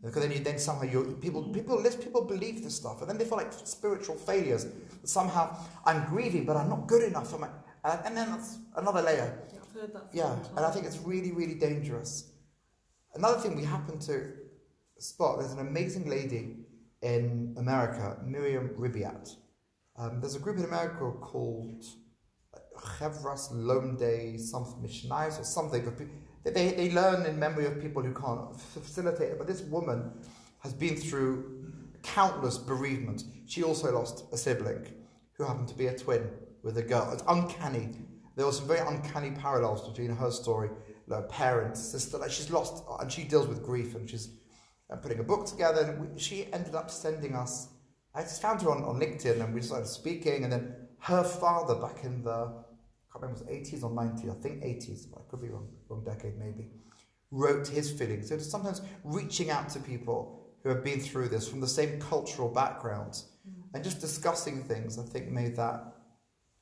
[0.02, 3.18] Because then you then somehow you people people list people believe this stuff, and then
[3.18, 4.66] they feel like spiritual failures.
[5.04, 7.34] Somehow I'm grieving, but I'm not good enough.
[7.34, 7.50] I'm like,
[7.84, 9.42] and then that's another layer.
[9.52, 10.04] Yeah, I've heard that.
[10.12, 12.32] Yeah, and I think it's really really dangerous.
[13.14, 14.32] Another thing we happen to
[14.98, 16.56] spot: there's an amazing lady
[17.02, 19.36] in America, Miriam Ribiat.
[19.98, 21.84] Um, there's a group in America called
[22.80, 25.82] Chevras Lomde, something missionaries or something.
[25.92, 29.38] Pe- they, they learn in memory of people who can't facilitate it.
[29.38, 30.12] But this woman
[30.60, 33.24] has been through countless bereavements.
[33.46, 34.86] She also lost a sibling
[35.32, 36.30] who happened to be a twin
[36.62, 37.10] with a girl.
[37.12, 37.90] It's uncanny.
[38.36, 40.70] There were some very uncanny parallels between her story,
[41.08, 42.18] her parents, sister.
[42.18, 44.30] Like she's lost, and she deals with grief, and she's
[44.90, 45.82] uh, putting a book together.
[45.82, 47.68] And we, she ended up sending us.
[48.14, 50.44] I just found her on, on LinkedIn, and we started speaking.
[50.44, 52.64] And then her father, back in the
[53.12, 55.68] can't remember, it was 80s or 90s, I think 80s, but I could be wrong,
[55.88, 56.68] wrong decade maybe,
[57.30, 58.28] wrote his feelings.
[58.28, 62.48] So sometimes reaching out to people who have been through this from the same cultural
[62.48, 63.62] backgrounds mm.
[63.74, 65.94] and just discussing things, I think made that,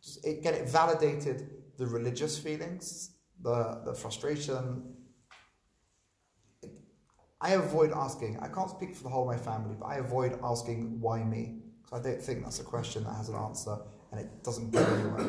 [0.02, 3.10] just, it, again, it validated the religious feelings,
[3.42, 4.94] the, the frustration.
[7.40, 10.38] I avoid asking, I can't speak for the whole of my family, but I avoid
[10.42, 11.60] asking why me.
[11.82, 13.76] Because I don't think that's a question that has an answer
[14.10, 15.28] and it doesn't go anywhere.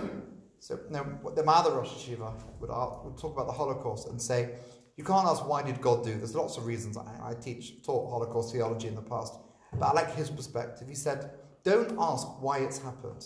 [0.60, 1.06] So now,
[1.36, 4.56] the Mother Rosh Yeshiva would, would talk about the Holocaust and say,
[4.98, 6.18] you can't ask why did God do.
[6.18, 6.98] There's lots of reasons.
[6.98, 9.34] I, I teach taught Holocaust theology in the past,
[9.74, 10.90] but I like his perspective.
[10.90, 11.32] He said,
[11.64, 13.26] don't ask why it's happened,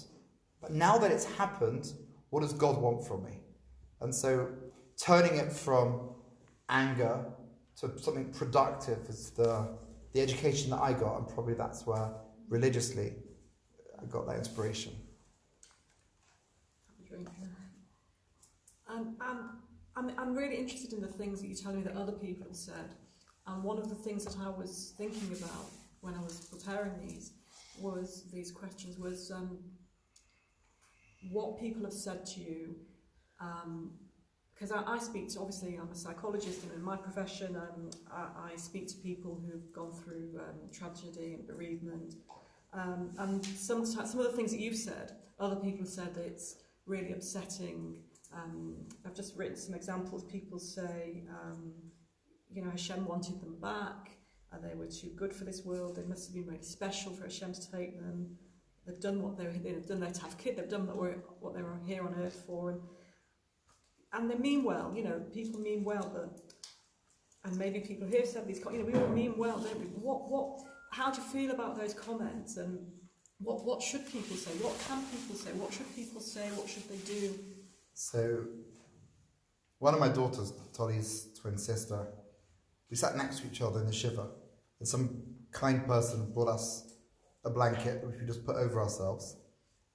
[0.61, 1.91] But now that it's happened,
[2.29, 3.39] what does God want from me?
[4.01, 4.49] And so
[4.97, 6.11] turning it from
[6.69, 7.25] anger
[7.79, 9.67] to something productive is the,
[10.13, 12.11] the education that I got, and probably that's where
[12.49, 13.13] religiously
[13.99, 14.93] I got that inspiration.
[18.89, 19.39] Um, and
[19.95, 22.55] I'm, I'm really interested in the things that you tell me that other people have
[22.55, 22.95] said.
[23.47, 25.69] And one of the things that I was thinking about
[26.01, 27.33] when I was preparing these
[27.79, 29.57] was these questions was um,
[31.31, 32.75] what people have said to you.
[34.53, 37.89] Because um, I, I speak to, obviously, I'm a psychologist, and in my profession, um,
[38.11, 42.15] I, I speak to people who've gone through um, tragedy and bereavement.
[42.73, 46.25] Um, and some, some of the things that you've said, other people have said that
[46.25, 46.55] it's
[46.85, 47.95] really upsetting.
[48.35, 48.75] Um,
[49.05, 50.23] I've just written some examples.
[50.23, 51.73] People say, um,
[52.51, 54.11] you know, Hashem wanted them back.
[54.51, 55.95] and they were too good for this world.
[55.95, 58.37] They must have been really special for Hashem to take them.
[58.85, 60.57] They've done what they they've done their tafkid.
[60.57, 62.81] They've done what they were here on earth for, and
[64.13, 64.93] and they mean well.
[64.95, 66.53] You know, people mean well, but
[67.45, 68.59] and maybe people here said these.
[68.59, 69.85] You know, we all mean well, don't we?
[69.85, 70.59] What what?
[70.91, 72.57] How do you feel about those comments?
[72.57, 72.77] And
[73.39, 74.51] what what should people say?
[74.61, 75.51] What can people say?
[75.53, 76.47] What should people say?
[76.49, 77.33] What should they do?
[77.93, 78.45] So,
[79.79, 82.07] one of my daughters, Tolly's twin sister,
[82.89, 84.29] we sat next to each other in the shiva,
[84.79, 85.21] and some
[85.51, 86.95] kind person brought us
[87.45, 89.37] a blanket which we just put over ourselves.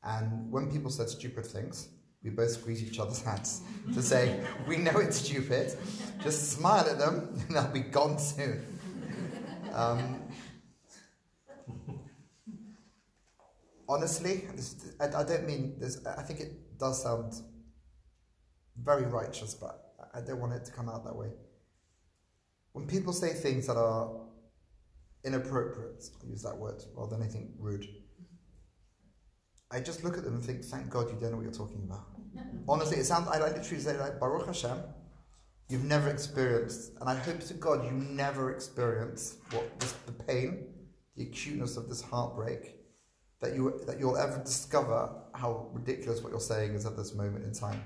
[0.05, 1.89] And when people said stupid things,
[2.23, 3.63] we both squeeze each other's hands
[3.95, 5.77] to say, We know it's stupid,
[6.23, 8.65] just smile at them and they'll be gone soon.
[9.73, 10.23] Um,
[13.89, 14.47] honestly,
[15.01, 17.35] I, I, don't mean this, I think it does sound
[18.83, 21.29] very righteous, but I don't want it to come out that way.
[22.73, 24.11] When people say things that are
[25.25, 27.87] inappropriate, I'll use that word rather than anything rude,
[29.71, 31.83] I just look at them and think, thank God you don't know what you're talking
[31.85, 32.07] about.
[32.69, 34.79] Honestly, it sounds, I literally say, like, Baruch Hashem,
[35.69, 40.69] you've never experienced, and I hope to God you never experience what this, the pain,
[41.17, 42.77] the acuteness of this heartbreak,
[43.41, 47.45] that, you, that you'll ever discover how ridiculous what you're saying is at this moment
[47.45, 47.83] in time.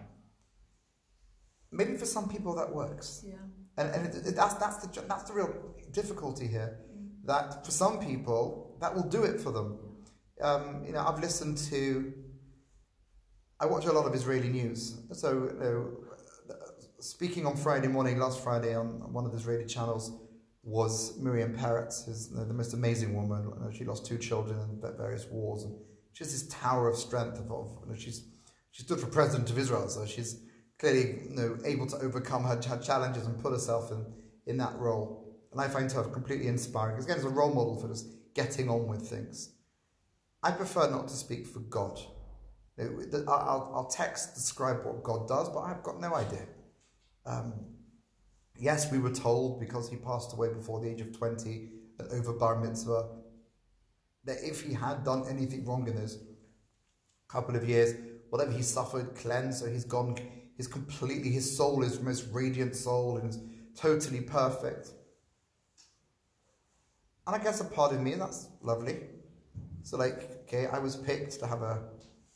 [1.72, 3.24] Maybe for some people that works.
[3.26, 3.34] Yeah.
[3.78, 5.52] And, and it, it, that's, that's, the, that's the real
[5.90, 6.78] difficulty here.
[6.94, 7.26] Mm.
[7.26, 9.78] That for some people, that will do it for them.
[10.40, 12.12] Um, you know, I've listened to,
[13.58, 15.00] I watch a lot of Israeli news.
[15.12, 15.90] So, you know,
[17.00, 20.12] speaking on Friday morning, last Friday on one of the Israeli channels,
[20.64, 23.52] was Miriam Peretz, who's the most amazing woman.
[23.72, 25.74] She lost two children in various wars, and
[26.12, 27.38] she has this tower of strength.
[27.40, 28.24] Of, of you know, she's
[28.70, 30.40] she stood for president of Israel, so she's
[30.82, 34.04] clearly you know, able to overcome her, challenges and put herself in,
[34.46, 35.32] in that role.
[35.52, 37.00] And I find her completely inspiring.
[37.00, 39.54] Again, as a role model for just getting on with things.
[40.42, 42.00] I prefer not to speak for God.
[42.80, 46.46] I'll, I'll text describe what God does, but I've got no idea.
[47.26, 47.52] Um,
[48.58, 51.68] yes, we were told because he passed away before the age of 20
[52.00, 53.08] and over bar mitzvah
[54.24, 56.18] that if he had done anything wrong in those
[57.28, 57.94] couple of years,
[58.30, 60.16] whatever he suffered, cleansed, so he's gone
[60.58, 63.38] is completely, his soul is most radiant soul and is
[63.76, 64.90] totally perfect.
[67.26, 69.00] And I guess a part of me, that's lovely.
[69.82, 71.82] So, like, okay, I was picked to have a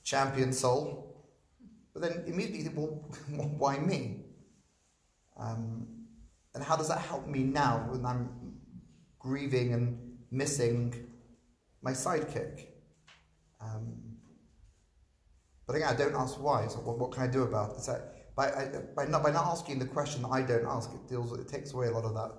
[0.04, 1.26] champion soul,
[1.92, 3.02] but then immediately, well,
[3.58, 4.24] why me?
[5.36, 5.86] Um,
[6.54, 8.30] and how does that help me now when I'm
[9.18, 10.94] grieving and missing
[11.82, 12.66] my sidekick?
[13.60, 14.05] Um,
[15.66, 16.66] but again, I don't ask why.
[16.68, 17.80] So what, what can I do about it?
[17.80, 18.00] So
[18.36, 21.36] by, I, by, not, by not asking the question that I don't ask, it deals
[21.38, 22.32] it takes away a lot of that.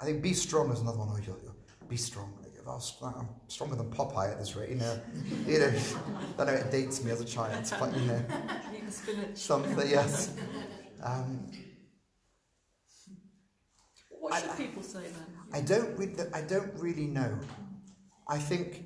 [0.00, 1.08] I think be strong is another one.
[1.10, 1.54] Oh, you're, you're,
[1.88, 2.32] be strong.
[2.40, 5.00] Like, if I was, I'm stronger than Popeye at this rate, you know.
[5.46, 5.72] you know,
[6.38, 8.24] I know it dates me as a child, but you know,
[9.34, 10.34] something yes.
[11.02, 11.46] Um,
[14.10, 15.26] what should I, people say then?
[15.52, 15.96] I don't.
[15.96, 17.38] Re- I don't really know.
[18.28, 18.84] I think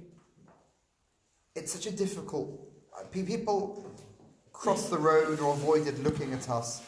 [1.54, 2.71] it's such a difficult
[3.11, 3.84] people
[4.53, 6.82] crossed the road or avoided looking at us,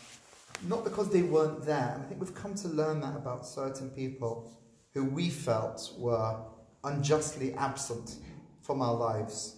[0.69, 1.93] not because they weren't there.
[1.95, 4.53] And I think we've come to learn that about certain people
[4.93, 6.37] who we felt were
[6.85, 8.17] unjustly absent
[8.63, 9.57] from our lives.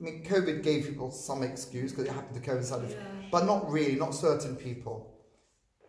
[0.00, 3.02] I mean, COVID gave people some excuse because it happened to coincide with, yeah.
[3.30, 5.14] but not really, not certain people.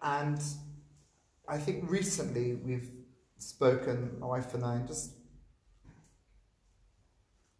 [0.01, 0.41] And
[1.47, 2.91] I think recently we've
[3.37, 5.13] spoken, my wife and I, and just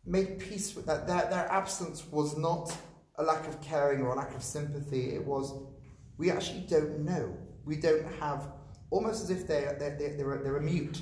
[0.05, 1.07] made peace with that.
[1.07, 2.75] Their, their absence was not
[3.17, 5.13] a lack of caring or a lack of sympathy.
[5.13, 5.53] It was,
[6.17, 7.37] we actually don't know.
[7.65, 8.51] We don't have,
[8.89, 11.01] almost as if they're, they're, they're, they're, they're a mute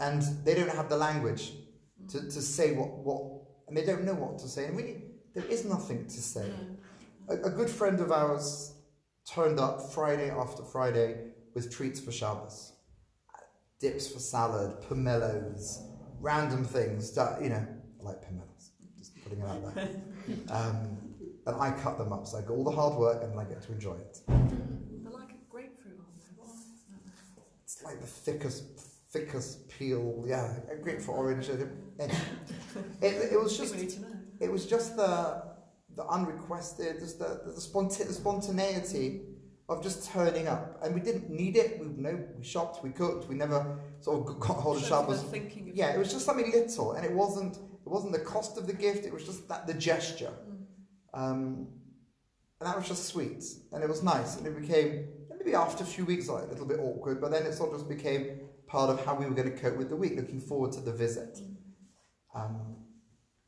[0.00, 1.52] and they don't have the language
[2.08, 4.66] to, to say what, what, and they don't know what to say.
[4.66, 5.02] And really,
[5.34, 6.48] there is nothing to say.
[6.48, 6.76] Mm.
[7.28, 8.74] A, a good friend of ours
[9.28, 11.16] turned up Friday after Friday
[11.54, 12.72] with treats for Shabbos,
[13.80, 15.78] dips for salad, pomelos,
[16.20, 17.66] random things that you know,
[18.06, 18.70] like pomelos.
[18.98, 19.88] Just putting it out there.
[20.50, 20.98] Um,
[21.46, 23.44] and I cut them up, so I get all the hard work and then I
[23.44, 24.18] get to enjoy it.
[24.26, 26.32] They're like a grapefruit, aren't they?
[26.36, 27.42] What are they?
[27.62, 28.64] It's like the thickest,
[29.10, 30.24] thickest peel.
[30.26, 30.52] Yeah,
[30.82, 31.48] great for orange.
[31.48, 31.68] It,
[32.00, 32.12] it,
[33.32, 34.08] it was just we need to know.
[34.40, 35.44] it was just the
[35.94, 39.22] the unrequested, just the the, sponta- the spontaneity
[39.68, 41.78] of just turning up, and we didn't need it.
[41.80, 45.22] We no, we shopped, we cooked, we never sort of got hold of Shows Shabbos.
[45.22, 48.18] they're thinking of Yeah, it was just something little, and it wasn't it wasn't the
[48.18, 49.06] cost of the gift.
[49.06, 50.32] It was just that the gesture,
[51.14, 51.68] um,
[52.60, 55.06] and that was just sweet, and it was nice, and it became
[55.38, 57.78] maybe after a few weeks like a little bit awkward, but then it sort of
[57.78, 60.72] just became part of how we were going to cope with the week, looking forward
[60.72, 61.38] to the visit.
[62.34, 62.76] Um,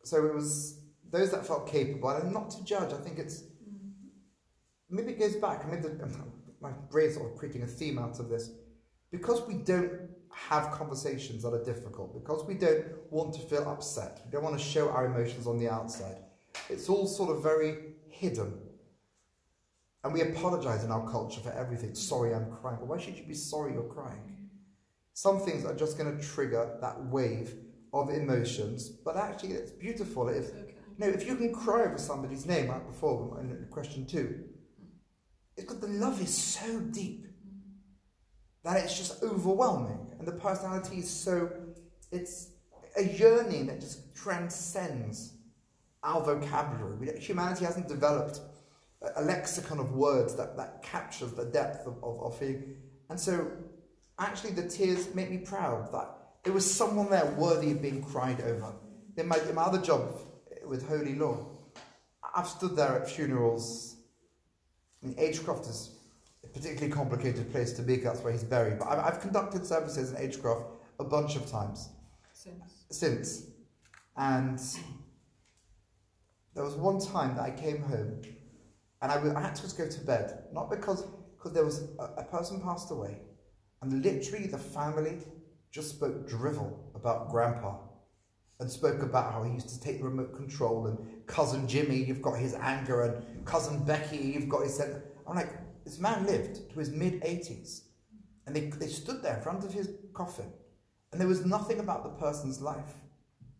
[0.04, 2.92] so it was those that felt capable, and not to judge.
[2.92, 3.42] I think it's
[4.88, 5.68] maybe it goes back.
[5.68, 6.08] Mean, the,
[6.60, 8.50] my brain's sort of creating a theme out of this
[9.10, 9.92] because we don't
[10.32, 12.14] have conversations that are difficult.
[12.14, 14.22] Because we don't want to feel upset.
[14.24, 16.16] We don't want to show our emotions on the outside.
[16.68, 18.58] It's all sort of very hidden.
[20.04, 21.94] And we apologize in our culture for everything.
[21.94, 22.78] Sorry, I'm crying.
[22.80, 24.50] But why should you be sorry you're crying?
[25.12, 27.54] Some things are just going to trigger that wave
[27.92, 30.28] of emotions, but actually, it's beautiful.
[30.28, 30.74] If okay.
[30.98, 34.44] no, if you can cry over somebody's name, like before in question two,
[35.56, 37.26] it's because the love is so deep
[38.68, 41.50] that it's just overwhelming, and the personality is so
[42.12, 42.50] it's
[42.98, 45.32] a yearning that just transcends
[46.02, 46.96] our vocabulary.
[46.96, 48.40] We humanity hasn't developed
[49.00, 52.76] a, a lexicon of words that, that captures the depth of, of, of feeling,
[53.08, 53.50] and so
[54.18, 56.10] actually the tears make me proud that
[56.44, 58.74] there was someone there worthy of being cried over.
[59.16, 60.20] In my, in my other job
[60.66, 61.46] with Holy Law,
[62.34, 63.96] I've stood there at funerals.
[65.02, 65.97] I mean, Agecroft is
[66.44, 68.78] a particularly complicated place to be, that's where he's buried.
[68.78, 70.66] But I've, I've conducted services in Agecroft
[71.00, 71.90] a bunch of times
[72.32, 72.84] Since.
[72.90, 73.46] since.
[74.16, 74.60] And
[76.54, 78.20] there was one time that I came home
[79.00, 80.44] and I, w- I had to just go to bed.
[80.52, 81.04] Not because
[81.38, 83.18] cause there was a, a person passed away
[83.82, 85.18] and literally the family
[85.70, 87.78] just spoke drivel about grandpa
[88.60, 92.22] and spoke about how he used to take the remote control and cousin Jimmy, you've
[92.22, 94.76] got his anger and cousin Becky, you've got his...
[94.76, 95.52] sen-" I'm like,
[95.88, 97.84] this man lived to his mid 80s
[98.46, 100.52] and they, they stood there in front of his coffin
[101.12, 102.92] and there was nothing about the person's life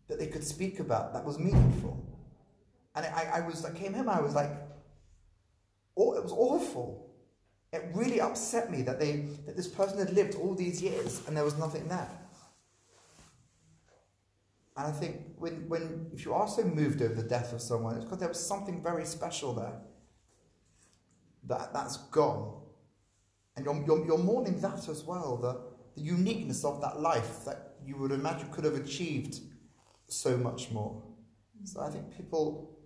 [0.07, 2.05] that they could speak about that was meaningful.
[2.95, 4.51] And I, I was, I came home, I was like,
[5.97, 7.09] oh, it was awful.
[7.73, 11.35] It really upset me that they, that this person had lived all these years and
[11.35, 12.11] there was nothing there.
[14.77, 17.95] And I think when, when if you are so moved over the death of someone,
[17.95, 19.81] it's because there was something very special there.
[21.47, 22.61] That that's gone.
[23.55, 27.75] And you're, you're, you're mourning that as well, the, the uniqueness of that life that
[27.85, 29.39] you would imagine could have achieved
[30.07, 31.03] so much more.
[31.65, 32.77] So I think people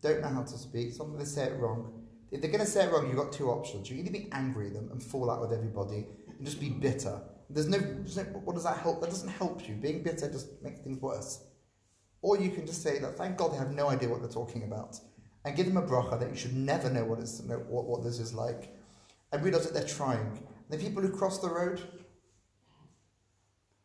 [0.00, 0.92] don't know how to speak.
[0.92, 2.04] Sometimes they say it wrong.
[2.30, 3.90] If they're going to say it wrong, you've got two options.
[3.90, 7.20] You either be angry at them and fall out with everybody and just be bitter.
[7.48, 9.00] There's no, there's no what does that help?
[9.00, 9.74] That doesn't help you.
[9.74, 11.44] Being bitter just makes things worse.
[12.22, 14.64] Or you can just say that thank God they have no idea what they're talking
[14.64, 14.98] about,
[15.46, 18.18] and give them a bracha that you should never know what it's what, what this
[18.18, 18.76] is like,
[19.30, 20.44] and realize that they're trying.
[20.68, 21.80] The people who cross the road,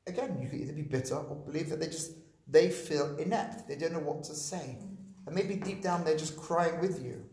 [0.07, 2.13] again, you could either be bitter or believe that they just
[2.47, 3.67] they feel inept.
[3.67, 4.79] They don't know what to say,
[5.27, 7.23] and maybe deep down they're just crying with you,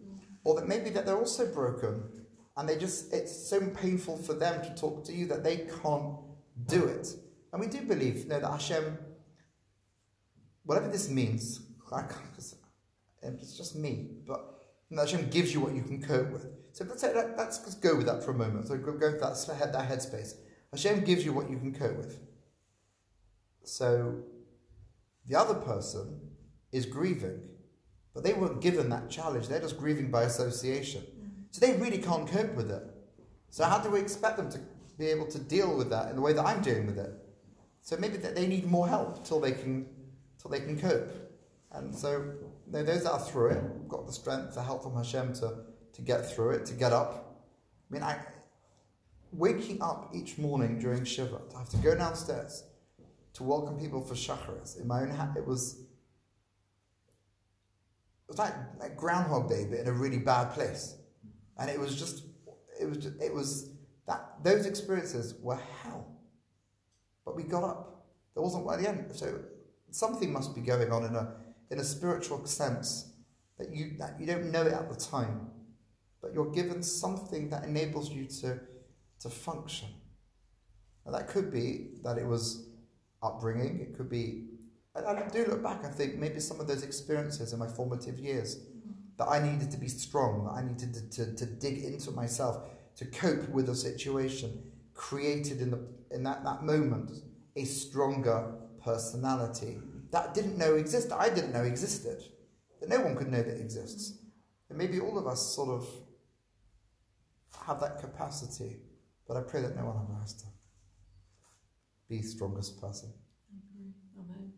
[0.44, 2.02] or that maybe that they're also broken,
[2.58, 6.16] and they just it's so painful for them to talk to you that they can't
[6.66, 7.08] do it.
[7.50, 8.98] And we do believe, you know, that Hashem,
[10.64, 11.62] whatever this means,
[13.22, 14.58] Can't, it's just me, but
[14.90, 16.46] know, Hashem gives you what you can cope with.
[16.72, 18.68] So let's, say, let, let's go with that for a moment.
[18.68, 20.34] So go, go with that, head, that headspace.
[20.72, 22.20] Hashem gives you what you can cope with.
[23.64, 24.22] So
[25.26, 26.20] the other person
[26.72, 27.40] is grieving,
[28.14, 29.48] but they weren't given that challenge.
[29.48, 31.02] They're just grieving by association.
[31.02, 31.30] Mm.
[31.50, 32.82] So they really can't cope with it.
[33.50, 34.60] So how do we expect them to
[34.98, 37.12] be able to deal with that in the way that I'm dealing with it?
[37.82, 39.86] So maybe that they need more help till they can
[40.40, 41.10] till they can cope.
[41.72, 42.32] And so
[42.70, 46.30] those that are through it, got the strength, the help from Hashem to, to get
[46.30, 47.44] through it, to get up.
[47.90, 48.18] I mean, I
[49.32, 52.64] waking up each morning during Shiva, to have to go downstairs
[53.34, 55.82] to welcome people for Shacharis in my own hat, it was
[58.28, 60.96] it was like, like Groundhog Day, but in a really bad place.
[61.56, 62.24] And it was just,
[62.78, 63.70] it was, just, it was
[64.06, 66.06] that those experiences were hell.
[67.24, 68.06] But we got up.
[68.34, 69.06] There wasn't one at the end.
[69.14, 69.40] So
[69.90, 71.36] something must be going on in a
[71.70, 73.12] in a spiritual sense
[73.58, 75.50] that you that you don't know it at the time,
[76.22, 78.60] but you're given something that enables you to
[79.20, 79.88] to function.
[81.04, 82.68] And that could be that it was
[83.22, 83.80] upbringing.
[83.80, 84.44] It could be.
[84.94, 85.84] And I do look back.
[85.84, 88.60] I think maybe some of those experiences in my formative years
[89.16, 90.44] that I needed to be strong.
[90.44, 92.62] That I needed to, to, to dig into myself
[92.96, 94.62] to cope with a situation
[94.94, 97.12] created in the in that, that moment
[97.54, 98.52] a stronger
[98.82, 99.78] personality
[100.10, 101.12] that didn't know existed.
[101.16, 102.22] I didn't know existed.
[102.80, 104.18] That no one could know that exists.
[104.68, 105.86] And maybe all of us sort of
[107.66, 108.76] have that capacity,
[109.26, 110.44] but I pray that no one ever has to
[112.08, 113.12] be strongest person.
[114.18, 114.52] Amen.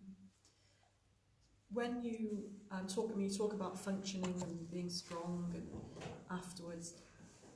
[1.73, 5.67] When you um, talk, I mean, you talk about functioning and being strong, and
[6.31, 6.95] afterwards,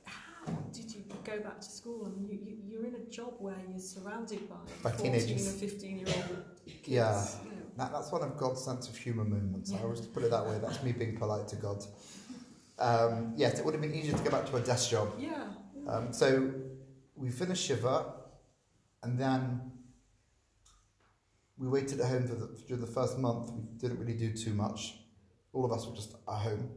[0.05, 2.05] how did you go back to school?
[2.05, 5.47] I mean, you, you, you're in a job where you're surrounded by, By 14 teenagers.
[5.55, 6.87] or 15 year old kids.
[6.87, 7.25] Yeah.
[7.43, 7.64] You know.
[7.77, 9.73] That, that's one of God's sense of humour moments.
[9.73, 10.59] I always put it that way.
[10.61, 11.83] That's me being polite to God.
[12.79, 15.13] Um, yes, it would have been easier to go back to a desk job.
[15.17, 15.47] Yeah.
[15.87, 16.53] Um, so
[17.15, 18.13] we finished Shiva,
[19.03, 19.71] and then
[21.57, 23.51] we waited at home for the, during the first month.
[23.51, 24.95] We didn't really do too much.
[25.53, 26.69] All of us were just at home.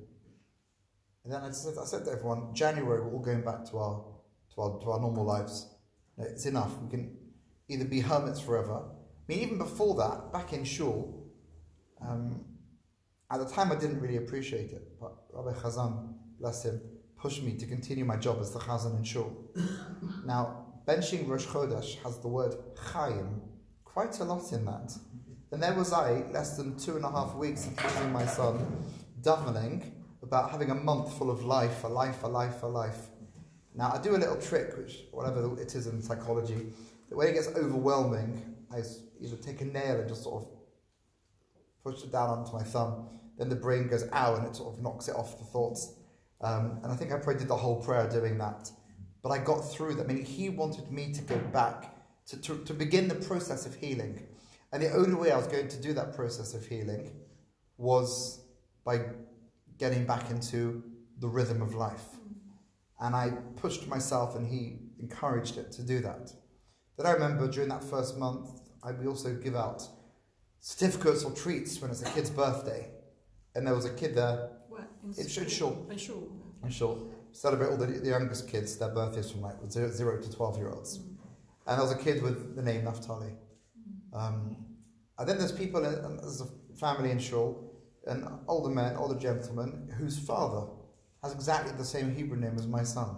[1.25, 4.05] And then I said, I said to everyone, January we're all going back to our
[4.55, 5.69] to our, to our normal lives.
[6.17, 6.77] No, It's enough.
[6.81, 7.17] We can
[7.69, 8.83] either be hermits forever.
[9.29, 11.27] I mean, even before that, back in shul,
[12.01, 12.45] um,
[13.31, 16.81] at the time I didn't really appreciate it, but Rabbi Chazan, bless him,
[17.17, 19.37] pushed me to continue my job as the Chazan in shul.
[20.25, 23.43] now, benching Rosh Chodesh has the word Chaim
[23.85, 24.93] quite a lot in that.
[25.53, 28.65] And there was I, less than two and a half weeks of losing my son,
[29.21, 29.91] davening
[30.23, 33.09] about having a month full of life, a life, a life, a life.
[33.75, 36.73] Now, I do a little trick, which, whatever it is in psychology,
[37.09, 40.49] that when it gets overwhelming, I s- either take a nail and just sort of
[41.83, 43.09] push it down onto my thumb.
[43.37, 45.95] Then the brain goes, ow, and it sort of knocks it off the thoughts.
[46.41, 48.71] Um, and I think I probably did the whole prayer doing that.
[49.23, 50.05] But I got through that.
[50.05, 51.95] I mean, he wanted me to go back
[52.27, 54.27] to, to, to begin the process of healing.
[54.73, 57.11] And the only way I was going to do that process of healing
[57.79, 58.41] was
[58.85, 59.03] by
[59.79, 60.83] getting back into
[61.21, 62.05] the rhythm of life.
[63.01, 66.33] And I pushed myself, and he encouraged it to do that.
[66.99, 68.51] Then I remember during that first month,
[68.83, 69.87] I, we also give out
[70.61, 72.91] certificates or treats when it's a kid's birthday.
[73.55, 74.87] And there was a kid there, Where?
[75.05, 75.49] In in school?
[75.49, 76.29] shul, In shul.
[76.63, 76.99] I'm sure,
[77.31, 80.71] celebrate all the, the youngest kids, their birthdays from like zero, zero to 12 year
[80.71, 80.97] olds.
[81.67, 83.33] And there was a kid with the name Naftali.
[84.13, 84.57] Um,
[85.19, 87.73] and then there's people, in, there's a family in Shul,
[88.07, 90.67] an older man, older gentleman, whose father
[91.23, 93.17] has exactly the same Hebrew name as my son.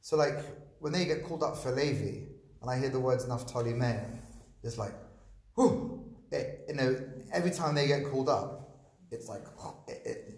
[0.00, 0.38] So, like,
[0.80, 2.27] when they get called up for Levi,
[2.60, 4.20] and I hear the words Naftali Meir,
[4.62, 4.92] it's like,
[5.54, 7.00] whew, it, you know,
[7.32, 8.76] every time they get called up,
[9.10, 9.42] it's like,
[9.86, 10.34] it, it,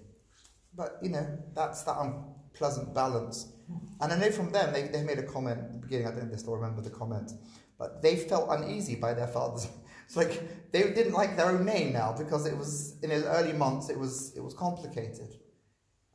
[0.77, 3.53] but, you know, that's that unpleasant balance.
[4.01, 6.21] And I know from them, they, they made a comment at the beginning, I don't
[6.21, 7.33] know if they still remember the comment,
[7.79, 9.69] but they felt uneasy by their fathers.
[10.11, 13.53] It's like they didn't like their own name now because it was in his early
[13.53, 13.91] months.
[13.91, 15.37] It was it was complicated,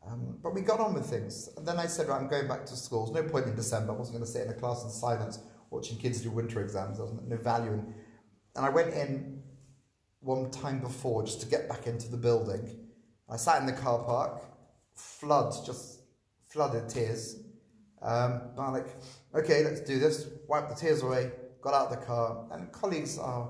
[0.06, 1.47] um, but we got on with things.
[1.56, 3.06] And then I said, right, I'm going back to school.
[3.06, 3.93] There's no point in December.
[3.93, 5.39] I wasn't going to sit in a class in silence
[5.72, 6.97] watching kids do winter exams.
[6.97, 7.84] There was no value.
[8.55, 9.41] And I went in
[10.20, 12.80] one time before just to get back into the building.
[13.30, 14.43] I sat in the car park,
[14.93, 16.01] flood just
[16.47, 17.38] flooded tears.
[18.01, 18.88] Um, but I'm like,
[19.34, 20.28] okay, let's do this.
[20.47, 21.32] Wipe the tears away.
[21.61, 23.49] Got out of the car, and colleagues are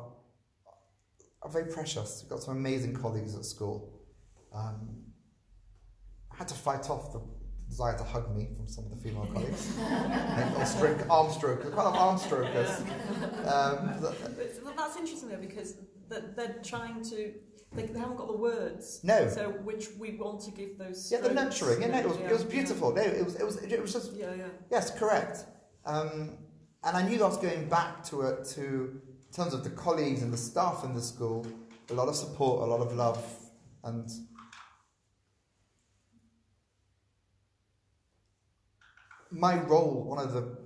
[1.42, 2.22] are very precious.
[2.24, 4.00] We've got some amazing colleagues at school.
[4.54, 5.04] Um,
[6.32, 7.22] I had to fight off the
[7.68, 9.62] desire to hug me from some of the female colleagues.
[10.70, 11.30] Stroke, arm
[11.74, 12.82] a lot of arm strokers.
[13.46, 15.76] Um, But well, that's interesting though because
[16.10, 17.34] they're, they're trying to.
[17.74, 19.02] They, they haven't got the words.
[19.04, 21.12] no, So which we want to give those.
[21.12, 21.82] yeah, the nurturing.
[21.82, 22.94] Yeah, no, it was, it was Yeah, beautiful.
[22.94, 24.46] No, it was, it was, it was just Yeah, yeah.
[24.72, 25.44] Yes, correct.
[25.86, 26.38] Um,
[26.86, 29.72] and I knew that I was going back to it to in terms of the
[29.72, 31.46] colleagues and the staff in the school,
[31.90, 33.22] a lot of support, a lot of love,
[33.84, 34.10] and
[39.36, 40.58] my role, one of the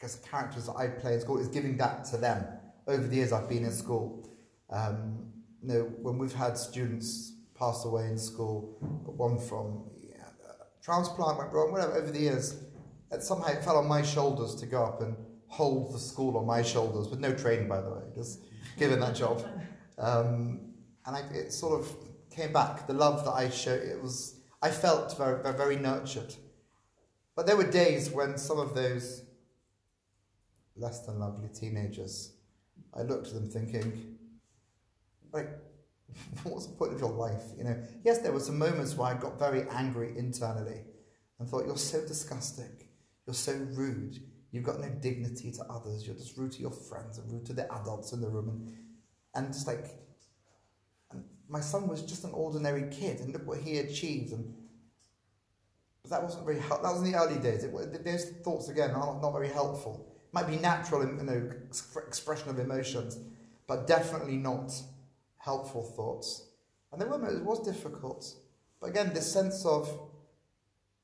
[0.00, 2.44] guess, characters that I play in school, is giving that to them.
[2.86, 4.28] Over the years I've been in school,
[4.70, 5.32] um,
[5.62, 10.24] you know, when we've had students pass away in school, but one from yeah,
[10.82, 11.94] transplant went wrong, whatever.
[11.94, 12.56] Over the years,
[13.12, 16.46] it somehow it fell on my shoulders to go up and hold the school on
[16.46, 18.40] my shoulders with no training, by the way, just
[18.78, 19.44] given that job.
[19.98, 20.60] Um,
[21.06, 21.94] and I, it sort of
[22.30, 22.86] came back.
[22.86, 26.34] The love that I showed, it was I felt very, very nurtured.
[27.40, 29.22] But there were days when some of those
[30.76, 32.34] less than lovely teenagers,
[32.92, 34.18] I looked at them thinking,
[35.32, 35.48] like,
[36.42, 37.44] what's the point of your life?
[37.56, 40.82] You know, yes, there were some moments where I got very angry internally
[41.38, 42.76] and thought, you're so disgusting,
[43.26, 44.18] you're so rude,
[44.52, 47.54] you've got no dignity to others, you're just rude to your friends and rude to
[47.54, 48.50] the adults in the room.
[48.50, 48.76] And,
[49.34, 49.86] and just like,
[51.10, 54.34] and my son was just an ordinary kid, and look what he achieved.
[54.34, 54.59] And
[56.10, 56.58] that wasn't very.
[56.58, 57.64] That was in the early days.
[57.64, 60.06] It, those thoughts again are not, very helpful.
[60.32, 61.50] Might be natural, you know,
[62.06, 63.18] expression of emotions,
[63.66, 64.72] but definitely not
[65.38, 66.48] helpful thoughts.
[66.92, 68.26] And there were it was difficult.
[68.80, 69.88] But again, this sense of,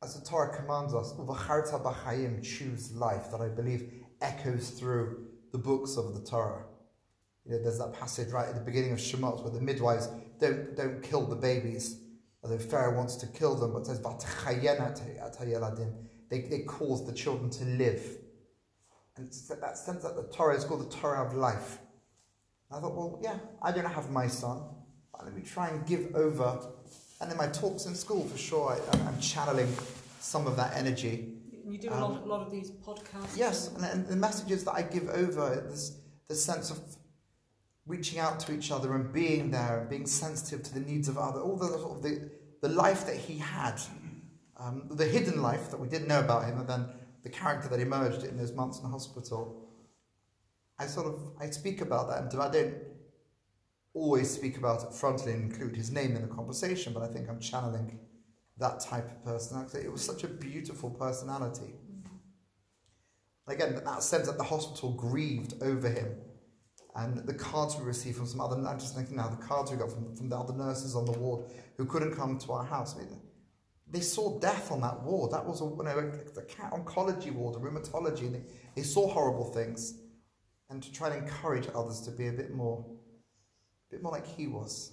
[0.02, 5.58] as the Torah commands us, "V'charta b'chayim," choose life, that I believe echoes through the
[5.58, 6.64] books of the Torah.
[7.44, 10.08] You know, there's that passage right at the beginning of Shemot where the midwives
[10.40, 12.00] don't don't kill the babies,
[12.46, 14.00] although Pharaoh wants to kill them, but says
[16.28, 18.18] they, they cause the children to live.
[19.16, 21.78] And it's that sense that the Torah is called the Torah of life.
[22.70, 24.62] I thought, well, yeah, I don't have my son.
[25.12, 26.60] But Let me try and give over.
[27.20, 29.72] And in my talks in school, for sure, I, am channeling
[30.20, 31.32] some of that energy.
[31.66, 33.36] You do a lot, um, lot of these podcasts.
[33.36, 36.78] Yes, and, and, the messages that I give over, this, this sense of
[37.86, 41.16] reaching out to each other and being there and being sensitive to the needs of
[41.16, 42.30] others, all the sort of the,
[42.62, 43.80] the life that he had,
[44.58, 46.86] um, the hidden life that we didn't know about him, and then
[47.22, 49.68] the character that emerged in those months in the hospital.
[50.78, 52.74] I sort of I speak about that, and I don't
[53.94, 57.28] always speak about it frontally and include his name in the conversation, but I think
[57.28, 57.98] I'm channeling
[58.58, 59.78] that type of personality.
[59.78, 61.74] It was such a beautiful personality.
[63.48, 66.16] Again, that sense that the hospital grieved over him.
[66.96, 69.76] And the cards we received from some other, I'm just thinking now, the cards we
[69.76, 72.96] got from, from the other nurses on the ward who couldn't come to our house.
[72.96, 73.20] I mean,
[73.88, 75.32] they saw death on that ward.
[75.32, 78.32] That was a, you know, a cat oncology ward, a rheumatology.
[78.32, 78.42] They,
[78.74, 79.98] they saw horrible things
[80.70, 82.84] and to try and encourage others to be a bit more,
[83.90, 84.92] a bit more like he was.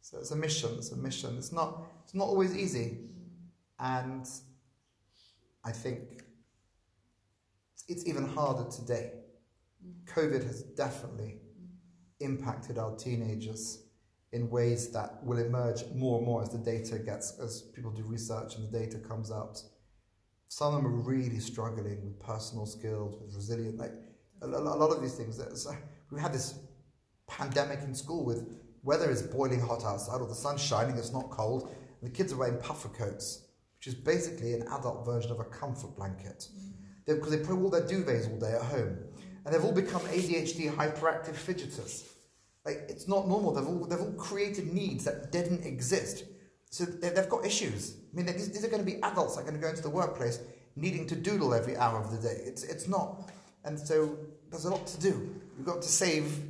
[0.00, 0.70] So it's a mission.
[0.78, 1.36] It's a mission.
[1.36, 1.82] It's not.
[2.04, 3.00] It's not always easy,
[3.78, 4.26] and
[5.62, 6.24] I think
[7.86, 9.12] it's even harder today.
[10.06, 11.40] COVID has definitely
[12.20, 13.84] impacted our teenagers
[14.32, 18.02] in ways that will emerge more and more as the data gets, as people do
[18.02, 19.62] research and the data comes out.
[20.48, 23.78] Some of them are really struggling with personal skills, with resilience.
[23.78, 23.92] Like
[24.42, 25.40] a, lot of these things.
[26.10, 26.58] we had this
[27.26, 31.30] pandemic in school with weather is boiling hot outside or the sun's shining, it's not
[31.30, 33.48] cold, and the kids are wearing puffer coats,
[33.78, 36.48] which is basically an adult version of a comfort blanket.
[36.56, 36.72] Mm.
[37.06, 38.98] Because they put all their duvets all day at home.
[39.48, 42.06] And they've all become ADHD hyperactive fidgeters.
[42.66, 43.54] Like, it's not normal.
[43.54, 46.24] They've all, they've all created needs that didn't exist.
[46.70, 47.96] So they've got issues.
[48.12, 49.82] I mean, these, these are going to be adults that are going to go into
[49.82, 50.38] the workplace
[50.76, 52.42] needing to doodle every hour of the day.
[52.44, 53.30] It's, it's not
[53.68, 54.16] and so
[54.50, 55.40] there's a lot to do.
[55.56, 56.40] We've got to save,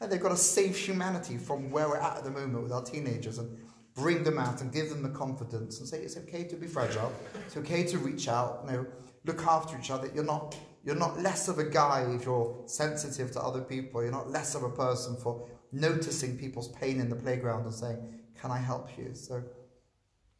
[0.00, 3.38] they've got to save humanity from where we're at at the moment with our teenagers
[3.38, 3.56] and
[3.94, 7.12] bring them out and give them the confidence and say it's okay to be fragile.
[7.46, 8.86] It's okay to reach out, you know,
[9.26, 10.10] look after each other.
[10.14, 14.02] You're not, you're not less of a guy if you're sensitive to other people.
[14.02, 17.98] You're not less of a person for noticing people's pain in the playground and saying,
[18.40, 19.14] can I help you?
[19.14, 19.42] So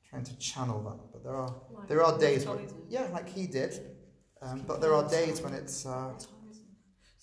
[0.09, 1.13] trying to channel that.
[1.13, 3.79] But there are, like there are days where, yeah, like he did
[4.43, 6.13] um, but there are days when it's uh,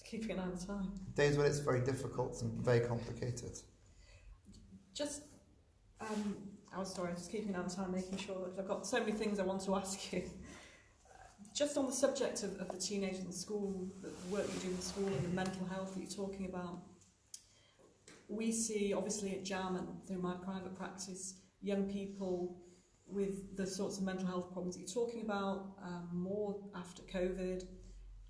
[0.05, 0.91] keeping an eye on time.
[1.15, 3.57] Days when it's very difficult and very complicated.
[4.93, 5.23] Just,
[5.99, 6.37] um,
[6.73, 8.99] I was sorry, just keeping an eye on time, making sure that I've got so
[8.99, 10.23] many things I want to ask you.
[11.57, 14.79] Just on the subject of, of the teenagers in school, the work you do in
[14.79, 16.83] school and the mental health that you're talking about,
[18.27, 22.61] we see obviously at JAM and through my private practice, young people
[23.07, 27.63] with the sorts of mental health problems that you're talking about, um, more after COVID.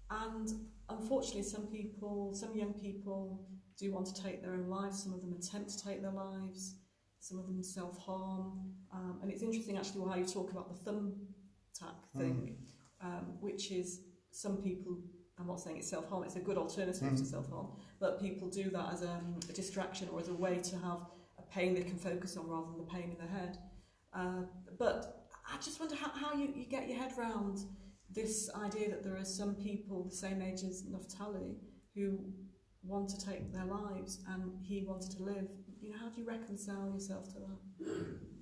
[0.09, 0.47] And
[0.87, 3.45] unfortunately, some people, some young people
[3.77, 5.03] do want to take their own lives.
[5.03, 6.75] Some of them attempt to take their lives.
[7.19, 8.71] Some of them self-harm.
[8.93, 12.19] Um, and it's interesting actually how you talk about the thumbtack hmm.
[12.19, 12.76] thing, mm.
[13.01, 14.97] um, which is some people,
[15.39, 17.09] I'm not saying it's self-harm, it's a good alternative mm.
[17.09, 17.25] to mm-hmm.
[17.25, 17.67] self-harm,
[17.99, 20.99] but people do that as a, a distraction or as a way to have
[21.37, 23.57] a pain they can focus on rather than the pain in their head.
[24.13, 24.43] Uh,
[24.79, 27.59] but I just wonder how, how you, you get your head round
[28.09, 31.55] this idea that there are some people the same age as Naftali
[31.93, 32.19] who
[32.83, 35.47] want to take their lives and he wanted to live.
[35.79, 37.87] You know, how do you reconcile yourself to that?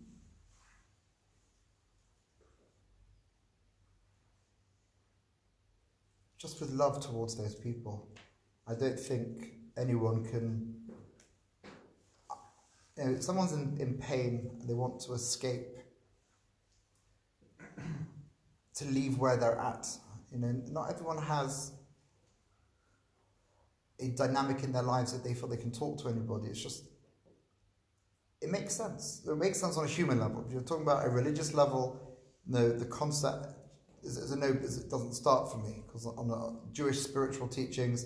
[6.45, 8.07] Just with love towards those people.
[8.67, 10.75] I don't think anyone can
[12.95, 15.79] you know, if someone's in, in pain and they want to escape,
[18.75, 19.87] to leave where they're at,
[20.31, 21.71] you know, not everyone has
[23.99, 26.49] a dynamic in their lives that they feel they can talk to anybody.
[26.49, 26.83] It's just
[28.39, 29.23] it makes sense.
[29.27, 30.45] It makes sense on a human level.
[30.45, 31.99] If you're talking about a religious level,
[32.45, 33.47] no, the concept
[34.05, 34.47] a no.
[34.47, 38.05] It doesn't start for me because on a Jewish spiritual teachings,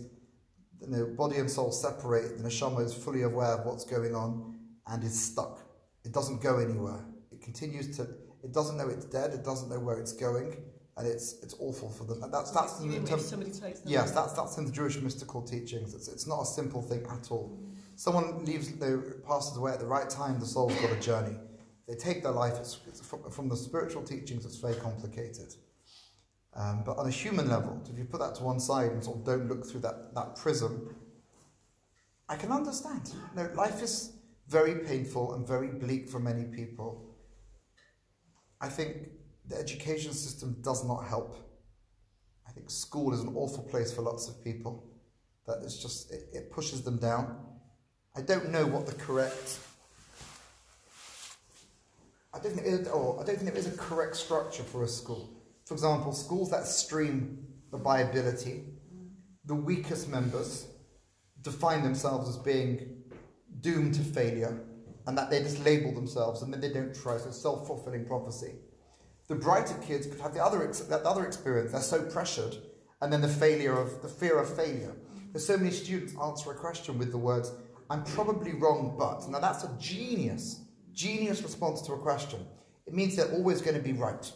[0.82, 2.38] you know, body and soul separate.
[2.38, 5.60] The neshama is fully aware of what's going on and is stuck.
[6.06, 7.06] It doesn't go anywhere.
[7.32, 8.04] It continues to.
[8.44, 9.34] It doesn't know it's dead.
[9.34, 10.56] It doesn't know where it's going,
[10.98, 12.24] and it's it's awful for them.
[12.24, 14.72] And that's that's in mean terms- if somebody takes them Yes, that's that's in the
[14.72, 15.94] Jewish mystical teachings.
[15.94, 17.60] It's, it's not a simple thing at all.
[17.96, 18.96] Someone leaves, they
[19.28, 20.40] passes away at the right time.
[20.40, 21.36] The soul's got a journey.
[21.86, 22.54] They take their life.
[22.58, 24.46] It's, it's from, from the spiritual teachings.
[24.46, 25.54] It's very complicated.
[26.56, 29.20] Um, but on a human level, if you put that to one side and sort
[29.20, 30.96] of don't look through that, that prism,
[32.28, 33.12] I can understand.
[33.36, 34.14] No, life is
[34.48, 37.16] very painful and very bleak for many people.
[38.62, 39.10] I think
[39.48, 41.36] the education system does not help.
[42.48, 44.86] I think school is an awful place for lots of people.
[45.46, 47.38] That it's just it, it pushes them down.
[48.16, 49.60] I don't know what the correct.
[52.34, 54.88] I don't think it, or I don't think there is a correct structure for a
[54.88, 55.39] school.
[55.70, 58.64] For example, schools that stream the by ability,
[59.46, 60.66] the weakest members
[61.44, 63.04] define themselves as being
[63.62, 64.66] doomed to failure,
[65.06, 67.20] and that they just label themselves and then they don't try.
[67.20, 68.56] So self fulfilling prophecy.
[69.28, 71.72] The brighter kids could have the other that other experience.
[71.72, 72.58] They're so pressured,
[73.02, 74.96] and then the failure of the fear of failure.
[75.32, 77.52] There's so many students answer a question with the words,
[77.92, 80.62] "I'm probably wrong, but." Now that's a genius,
[80.94, 82.40] genius response to a question.
[82.88, 84.34] It means they're always going to be right.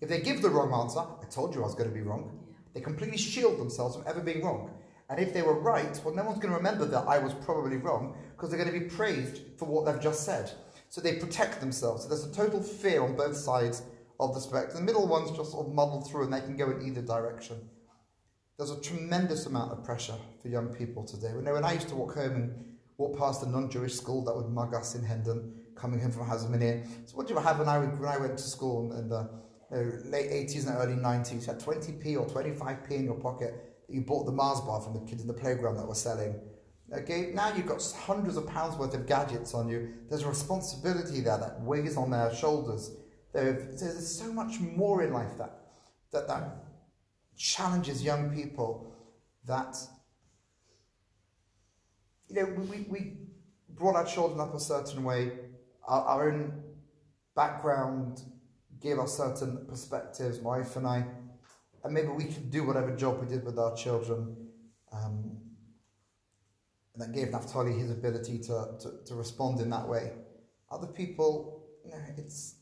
[0.00, 2.38] If they give the wrong answer, I told you I was going to be wrong.
[2.74, 4.70] They completely shield themselves from ever being wrong.
[5.08, 7.76] And if they were right, well, no one's going to remember that I was probably
[7.76, 10.52] wrong because they're going to be praised for what they've just said.
[10.88, 12.04] So they protect themselves.
[12.04, 13.82] So there's a total fear on both sides
[14.20, 14.74] of the spectrum.
[14.74, 17.56] The middle ones just sort of muddle through and they can go in either direction.
[18.56, 21.32] There's a tremendous amount of pressure for young people today.
[21.32, 24.48] Know, when I used to walk home and walk past a non-Jewish school that would
[24.48, 26.86] mug us in Hendon, coming home from Hasmonean.
[27.08, 29.49] So what did you have when I, when I went to school in the you
[29.70, 31.32] late 80s and early 90s?
[31.32, 34.94] You had 20p or 25p in your pocket that you bought the Mars bar from
[34.94, 36.34] the kids in the playground that were selling.
[36.92, 39.94] Okay, now you've got hundreds of pounds worth of gadgets on you.
[40.08, 42.90] There's a responsibility there that weighs on their shoulders.
[43.32, 45.52] There's so much more in life that,
[46.10, 46.64] that, that
[47.36, 48.92] challenges young people
[49.46, 49.76] that
[52.28, 53.12] you know we, we, we
[53.70, 55.32] brought our children up a certain way
[55.88, 56.52] our, our own
[57.34, 58.20] background
[58.80, 61.04] gave us certain perspectives my wife and I
[61.84, 64.36] and maybe we could do whatever job we did with our children
[64.92, 65.38] um,
[66.94, 70.12] and that gave Naftali his ability to, to, to respond in that way
[70.70, 72.56] other people you know it's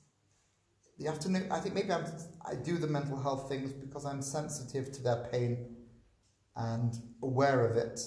[0.98, 1.46] the afternoon.
[1.50, 2.04] I think maybe I'm,
[2.44, 5.76] I do the mental health things because I'm sensitive to their pain
[6.56, 6.92] and
[7.22, 8.00] aware of it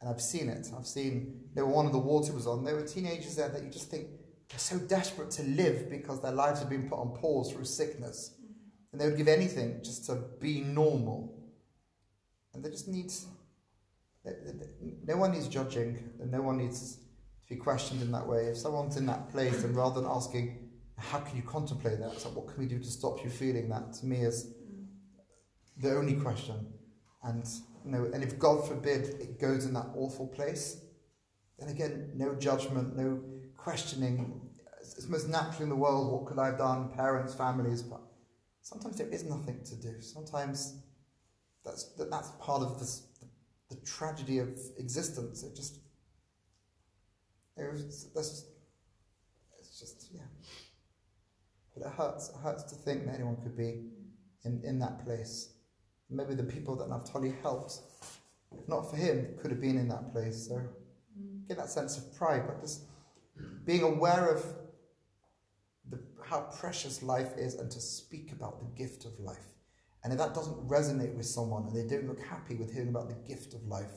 [0.00, 2.64] and I've seen it I've seen there were one of the wards water was on
[2.64, 4.06] there were teenagers there that you just think
[4.52, 8.36] they're so desperate to live because their lives have been put on pause through sickness
[8.92, 11.34] and they would give anything just to be normal
[12.54, 13.10] and they just need
[14.24, 18.28] they- they- no one needs judging and no one needs to be questioned in that
[18.28, 20.62] way if someone's in that place then rather than asking
[21.02, 22.20] how can you contemplate that?
[22.20, 23.92] So what can we do to stop you feeling that?
[23.94, 24.54] To me is
[25.76, 26.72] the only question.
[27.22, 27.44] And
[27.84, 30.80] you know, and if God forbid it goes in that awful place,
[31.58, 33.20] then again, no judgment, no
[33.56, 34.41] questioning.
[35.02, 36.12] It's, most natural in the world.
[36.12, 36.90] What could I have done?
[36.90, 38.00] Parents, families, but
[38.60, 40.00] sometimes there is nothing to do.
[40.00, 40.76] Sometimes
[41.64, 44.48] that's that, that's part of this the, the tragedy of
[44.78, 45.42] existence.
[45.42, 45.80] It just
[47.56, 48.46] it was, that's just,
[49.58, 50.20] it's just yeah.
[51.74, 52.28] But it hurts.
[52.28, 53.86] It hurts to think that anyone could be
[54.44, 55.54] in, in that place.
[56.10, 57.80] Maybe the people that Naftali helped,
[58.52, 60.46] if not for him, could have been in that place.
[60.48, 61.48] So mm.
[61.48, 62.82] get that sense of pride, but just
[63.64, 64.44] being aware of
[66.32, 69.48] how precious life is and to speak about the gift of life.
[70.02, 73.08] And if that doesn't resonate with someone and they don't look happy with hearing about
[73.08, 73.92] the gift of life,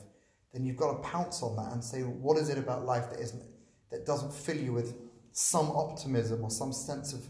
[0.52, 3.20] then you've got to pounce on that and say, what is it about life that
[3.20, 3.42] isn't
[3.90, 4.96] that doesn't fill you with
[5.32, 7.24] some optimism or some sense of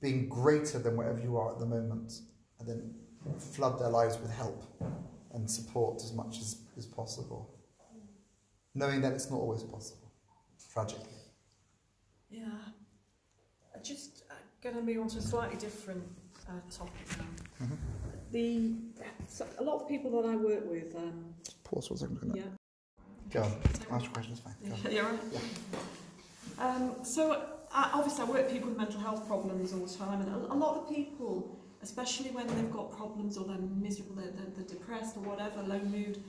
[0.00, 2.12] being greater than wherever you are at the moment,
[2.58, 2.94] and then
[3.38, 4.62] flood their lives with help
[5.32, 7.58] and support as much as is possible,
[8.74, 10.12] knowing that it's not always possible,
[10.72, 11.06] tragically.
[12.30, 12.44] Yeah.
[13.74, 14.17] Uh, Just
[14.72, 16.04] going to move on to a slightly different
[16.48, 17.66] uh, topic now.
[17.66, 17.76] Mhm.
[18.30, 18.72] The
[19.26, 22.32] so a lot of people that I work with, um, Pause for a second.
[22.34, 22.42] yeah,
[23.30, 23.52] Go on.
[23.90, 24.54] Ask your question, it's fine.
[24.64, 25.20] Go yeah, right.
[26.58, 27.32] Um, so
[27.72, 30.52] uh, obviously, I work with people with mental health problems all the time, and a,
[30.52, 34.76] a lot of people, especially when they've got problems or they're miserable, they're, they're, they're
[34.76, 36.22] depressed or whatever, low mood.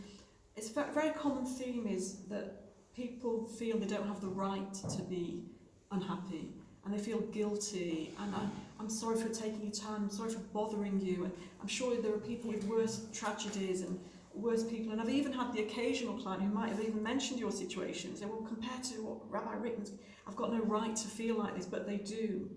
[0.55, 2.45] It's a very common theme is that
[2.93, 5.45] people feel they don't have the right to be
[5.91, 6.53] unhappy
[6.85, 8.13] and they feel guilty.
[8.19, 8.41] And I,
[8.79, 11.25] I'm sorry for taking your time, I'm sorry for bothering you.
[11.25, 13.99] And I'm sure there are people with worse tragedies and
[14.33, 14.91] worse people.
[14.91, 18.25] And I've even had the occasional client who might have even mentioned your situation say
[18.25, 19.91] well compared to what Rabbi Rickman's
[20.27, 22.49] I've got no right to feel like this but they do.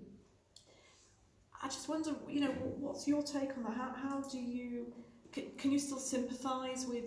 [1.63, 3.75] I just wonder you know what's your take on that?
[3.75, 4.93] How, how do you
[5.33, 7.05] can, can you still sympathise with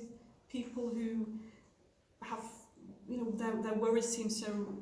[0.50, 1.28] people who
[2.22, 2.44] have
[3.08, 4.74] you know their, their worries seem so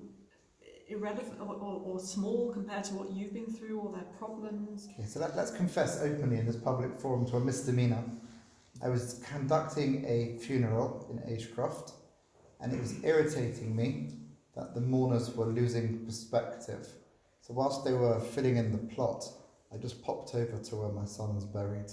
[0.87, 4.87] irrelevant or, or, or small compared to what you've been through or their problems.
[4.93, 8.03] Okay, so let, let's confess openly in this public forum to a misdemeanor.
[8.83, 11.93] I was conducting a funeral in Ashcroft,
[12.59, 14.09] and it was irritating me
[14.55, 16.87] that the mourners were losing perspective.
[17.41, 19.25] So whilst they were filling in the plot,
[19.73, 21.91] I just popped over to where my son was buried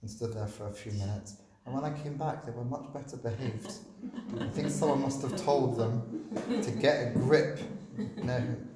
[0.00, 1.36] and stood there for a few minutes.
[1.64, 3.72] And when I came back, they were much better behaved.
[4.40, 6.26] I think someone must have told them
[6.62, 7.60] to get a grip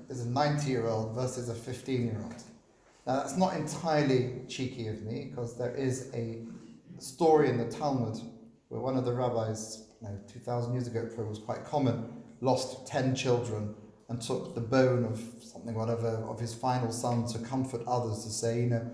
[0.08, 2.42] there's a 90 year old versus a 15 year old.
[3.06, 6.42] Now, that's not entirely cheeky of me because there is a
[6.98, 8.18] story in the Talmud
[8.68, 12.86] where one of the rabbis, you know, 2,000 years ago, it was quite common, lost
[12.86, 13.74] 10 children
[14.08, 18.30] and took the bone of something, whatever, of his final son to comfort others to
[18.30, 18.90] say, you know,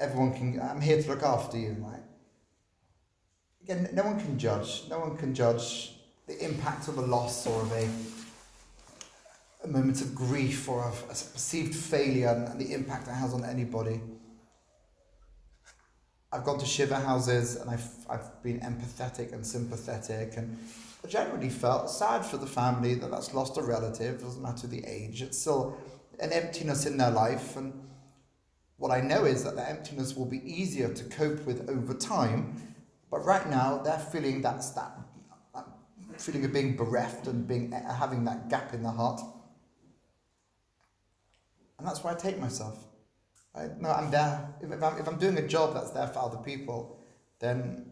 [0.00, 1.76] everyone can, I'm here to look after you.
[1.80, 2.02] Like,
[3.62, 4.84] again, no one can judge.
[4.88, 5.94] No one can judge
[6.26, 7.88] the impact of a loss or of a
[9.64, 13.44] a moment of grief or of a perceived failure and the impact it has on
[13.44, 14.00] anybody.
[16.30, 20.58] I've gone to shiva houses and I've, I've been empathetic and sympathetic and
[21.04, 24.84] I generally felt sad for the family that that's lost a relative, doesn't matter the
[24.84, 25.78] age, it's still
[26.20, 27.72] an emptiness in their life and
[28.76, 32.74] what I know is that the emptiness will be easier to cope with over time,
[33.10, 34.92] but right now they're feeling that, that
[36.16, 39.20] feeling of being bereft and being having that gap in the heart.
[41.78, 42.78] And that's where I take myself.
[43.54, 44.48] I, no, I'm there.
[44.60, 46.98] If, if, I'm, if I'm doing a job that's there for other people,
[47.38, 47.90] then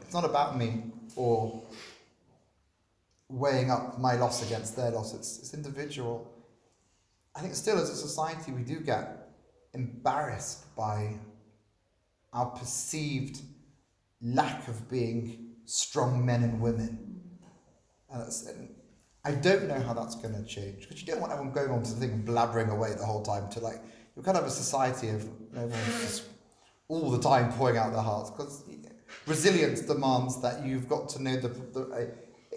[0.00, 0.84] it's not about me
[1.14, 1.62] or
[3.28, 5.14] weighing up my loss against their loss.
[5.14, 6.30] It's, it's individual.
[7.34, 9.28] I think still as a society we do get
[9.74, 11.14] embarrassed by
[12.32, 13.40] our perceived
[14.22, 17.20] lack of being strong men and women.
[18.10, 18.74] And, and
[19.26, 21.82] I don't know how that's going to change because you don't want everyone going on
[21.82, 23.82] to the thing blabbering away the whole time to like
[24.14, 26.22] you're kind of a society of everyone's just
[26.86, 28.62] all the time pouring out their hearts because
[29.26, 32.56] resilience demands that you've got to know the the, uh,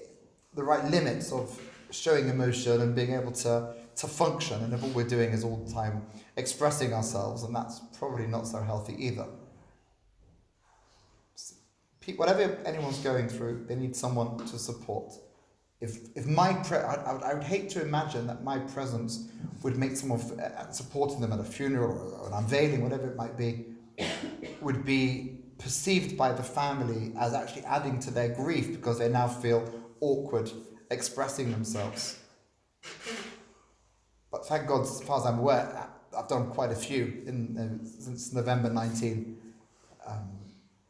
[0.53, 1.59] the right limits of
[1.89, 5.57] showing emotion and being able to to function and if all we're doing is all
[5.65, 6.03] the time
[6.38, 9.26] expressing ourselves and that's probably not so healthy either.
[12.15, 15.13] Whatever anyone's going through they need someone to support
[15.82, 19.30] if, if my pre- I, would, I would hate to imagine that my presence
[19.63, 23.15] would make someone f- uh, supporting them at a funeral or an unveiling, whatever it
[23.15, 23.65] might be,
[24.61, 29.27] would be perceived by the family as actually adding to their grief because they now
[29.27, 29.69] feel
[30.01, 30.51] awkward
[30.91, 32.19] expressing themselves.
[34.32, 37.86] But thank God, as far as I'm aware, I've done quite a few in, uh,
[37.86, 39.38] since November 19.
[40.05, 40.39] Um,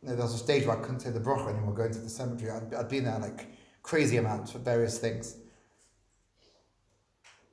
[0.01, 2.51] there was a stage where I couldn't say the bracha anymore going to the cemetery.
[2.51, 3.47] I'd, I'd been there like
[3.89, 5.35] crazy amounts for various things.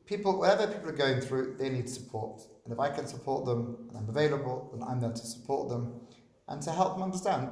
[0.05, 2.43] People, whatever people are going through, they need support.
[2.65, 5.99] And if I can support them and I'm available, then I'm there to support them
[6.47, 7.49] and to help them understand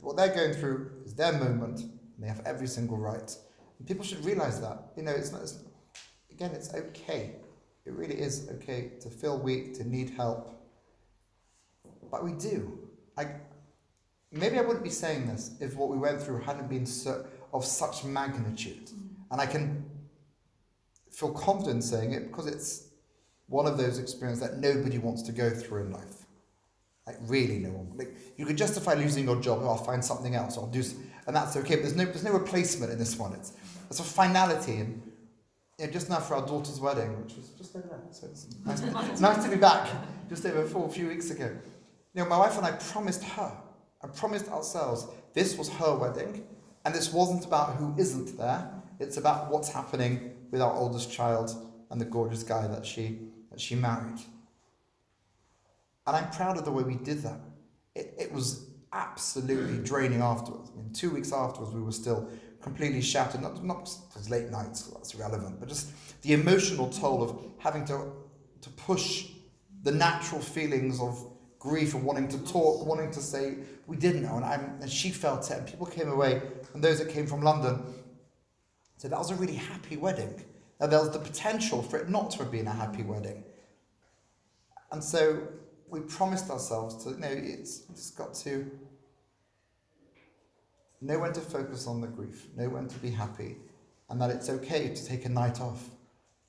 [0.00, 3.30] what they're going through is their moment and they have every single right.
[3.78, 4.92] And people should realize that.
[4.96, 5.62] You know, it's not, it's,
[6.32, 7.36] again, it's okay.
[7.86, 10.52] It really is okay to feel weak, to need help.
[12.10, 12.88] But we do.
[13.16, 13.26] I,
[14.32, 17.64] maybe I wouldn't be saying this if what we went through hadn't been so, of
[17.64, 18.90] such magnitude.
[19.30, 19.84] And I can
[21.10, 22.88] feel confident saying it because it's
[23.46, 26.26] one of those experiences that nobody wants to go through in life.
[27.06, 27.92] Like really no one.
[27.96, 30.82] Like you could justify losing your job, oh, I'll find something else, I'll do
[31.26, 33.32] and that's okay, but there's no there's no replacement in this one.
[33.34, 33.52] It's
[33.88, 35.02] it's a finality and
[35.78, 37.98] you know, just now for our daughter's wedding, which was just over there.
[38.10, 39.88] So it's nice, nice to be back
[40.28, 41.50] just over four a few weeks ago.
[42.14, 43.52] You know, my wife and I promised her,
[44.02, 46.46] I promised ourselves this was her wedding
[46.84, 51.50] and this wasn't about who isn't there, it's about what's happening with our oldest child
[51.90, 53.18] and the gorgeous guy that she,
[53.50, 54.20] that she married.
[56.06, 57.40] And I'm proud of the way we did that.
[57.94, 60.70] It, it was absolutely draining afterwards.
[60.72, 62.28] I mean, two weeks afterwards, we were still
[62.60, 63.42] completely shattered.
[63.42, 63.80] Not, not
[64.14, 65.90] was late nights, that's irrelevant, but just
[66.22, 68.12] the emotional toll of having to,
[68.60, 69.28] to push
[69.82, 71.26] the natural feelings of
[71.58, 73.56] grief and wanting to talk, wanting to say,
[73.90, 74.36] we didn't know.
[74.36, 76.40] And, I'm, and she felt it, and people came away,
[76.72, 77.82] and those that came from London
[78.96, 80.44] said, that was a really happy wedding.
[80.78, 83.42] And there was the potential for it not to have been a happy wedding.
[84.92, 85.42] And so
[85.88, 88.70] we promised ourselves to, you know, it's just got to
[91.00, 93.56] know when to focus on the grief, know when to be happy,
[94.08, 95.88] and that it's okay to take a night off.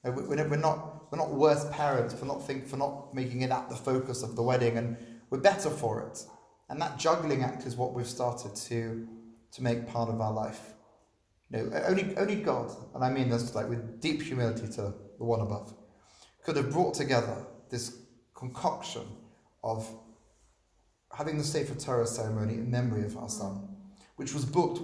[0.03, 3.75] We're not, we're not worse parents for not, think, for not making it at the
[3.75, 4.97] focus of the wedding, and
[5.31, 6.23] we're better for it.
[6.71, 9.05] And that juggling act is what we've started to,
[9.51, 10.71] to make part of our life.
[11.51, 15.23] You know, only, only God, and I mean this like with deep humility to the
[15.25, 15.73] one above,
[16.45, 17.97] could have brought together this
[18.33, 19.01] concoction
[19.65, 19.85] of
[21.13, 23.67] having the Sefer Torah ceremony in memory of our son,
[24.15, 24.79] which was booked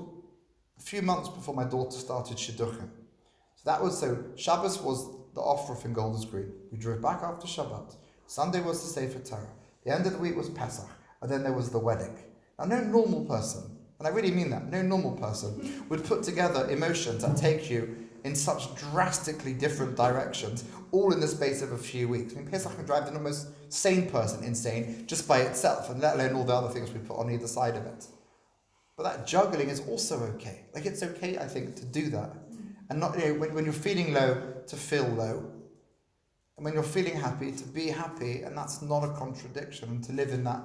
[0.78, 2.90] a few months before my daughter started Shidduchim.
[3.56, 6.52] So that was so Shabbos was the aufruf in Golders Green.
[6.70, 7.96] We drove back after Shabbat.
[8.26, 9.54] Sunday was the Sefer Torah.
[9.86, 10.90] The end of the week was Pesach,
[11.22, 12.18] and then there was the wedding.
[12.60, 13.64] Now, no normal person,
[14.00, 18.08] and I really mean that, no normal person would put together emotions that take you
[18.24, 22.34] in such drastically different directions, all in the space of a few weeks.
[22.34, 26.16] I mean, Pesach can drive the almost sane person insane just by itself, and let
[26.16, 28.06] alone all the other things we put on either side of it.
[28.98, 30.62] But that juggling is also okay.
[30.74, 32.34] Like, it's okay, I think, to do that.
[32.90, 35.52] And not, you know, when, when you're feeling low, to feel low.
[36.58, 39.90] And when you're feeling happy, to be happy, and that's not a contradiction.
[39.90, 40.64] And to live in that,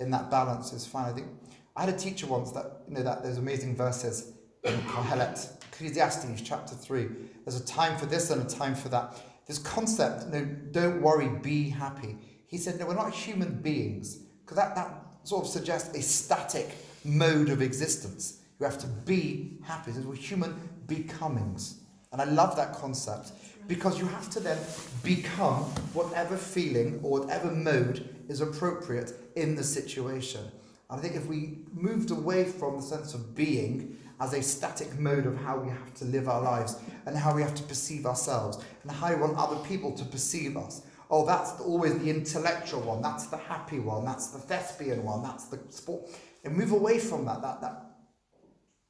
[0.00, 1.06] in that balance is fine.
[1.06, 1.28] I think
[1.76, 4.32] I had a teacher once that, you know, that those amazing verses
[4.62, 7.08] in Kohelet, Ecclesiastes chapter 3.
[7.44, 9.20] There's a time for this and a time for that.
[9.46, 12.16] This concept, you know, don't worry, be happy.
[12.46, 16.76] He said, no, we're not human beings, because that, that sort of suggests a static
[17.04, 18.40] mode of existence.
[18.58, 19.92] You have to be happy.
[19.92, 20.54] We're human
[20.86, 21.80] becomings.
[22.12, 23.32] And I love that concept
[23.66, 24.58] because you have to then
[25.02, 25.62] become
[25.94, 30.42] whatever feeling or whatever mode is appropriate in the situation.
[30.90, 34.98] And I think if we moved away from the sense of being as a static
[34.98, 38.06] mode of how we have to live our lives and how we have to perceive
[38.06, 40.82] ourselves and how we want other people to perceive us.
[41.10, 45.44] Oh, that's always the intellectual one, that's the happy one, that's the thespian one, that's
[45.46, 46.08] the sport.
[46.44, 47.94] And move away from that, that, that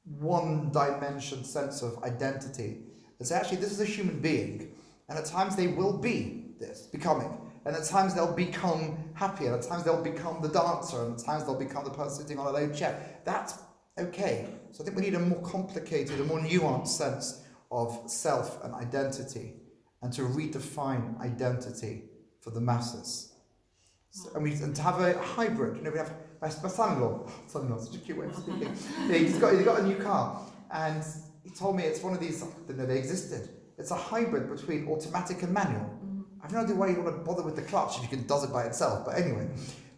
[0.03, 2.77] one dimension sense of identity.
[3.19, 4.75] And say, actually, this is a human being.
[5.09, 7.37] And at times they will be this, becoming.
[7.65, 11.25] And at times they'll become happy, and at times they'll become the dancer, and at
[11.25, 13.19] times they'll become the person sitting on a low chair.
[13.25, 13.55] That's
[13.97, 14.47] okay.
[14.71, 18.73] So I think we need a more complicated, a more nuanced sense of self and
[18.75, 19.53] identity,
[20.03, 22.03] and to redefine identity
[22.39, 23.33] for the masses.
[24.11, 25.77] So, and, we, and to have a hybrid.
[25.77, 28.75] You know, we have my, my son-in-law, son-in-law, such a cute way of speaking.
[29.09, 30.39] he's got he's got a new car,
[30.71, 31.03] and
[31.43, 32.43] he told me it's one of these.
[32.43, 33.49] I didn't know they existed.
[33.79, 36.04] It's a hybrid between automatic and manual.
[36.45, 38.27] I have no idea why you want to bother with the clutch if you can
[38.27, 39.03] does it by itself.
[39.03, 39.47] But anyway,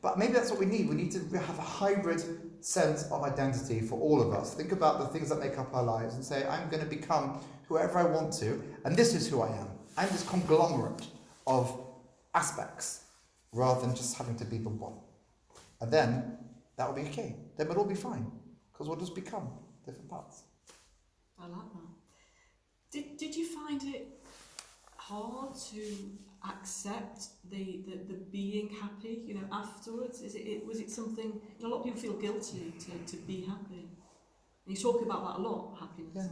[0.02, 0.88] but maybe that's what we need.
[0.88, 2.24] We need to have a hybrid
[2.64, 4.54] sense of identity for all of us.
[4.54, 7.42] Think about the things that make up our lives and say, I'm going to become
[7.68, 9.68] whoever I want to, and this is who I am.
[9.98, 11.06] I'm this conglomerate
[11.48, 11.78] of
[12.34, 13.04] aspects
[13.52, 14.94] rather than just having to be the one.
[15.82, 16.38] And then
[16.78, 17.36] that will be okay.
[17.58, 18.32] Then we'll all be fine
[18.72, 19.50] because we'll just become
[19.86, 20.44] different parts.
[21.38, 21.88] I like that.
[22.90, 24.08] Did, did you find it
[24.96, 25.84] hard to
[26.50, 30.22] accept the, the, the being happy, you know, afterwards?
[30.22, 33.12] Is it, it was it something, you know, a lot of people feel guilty to,
[33.12, 33.90] to be happy.
[34.66, 36.14] And you talk about that a lot, happiness.
[36.16, 36.24] Yeah.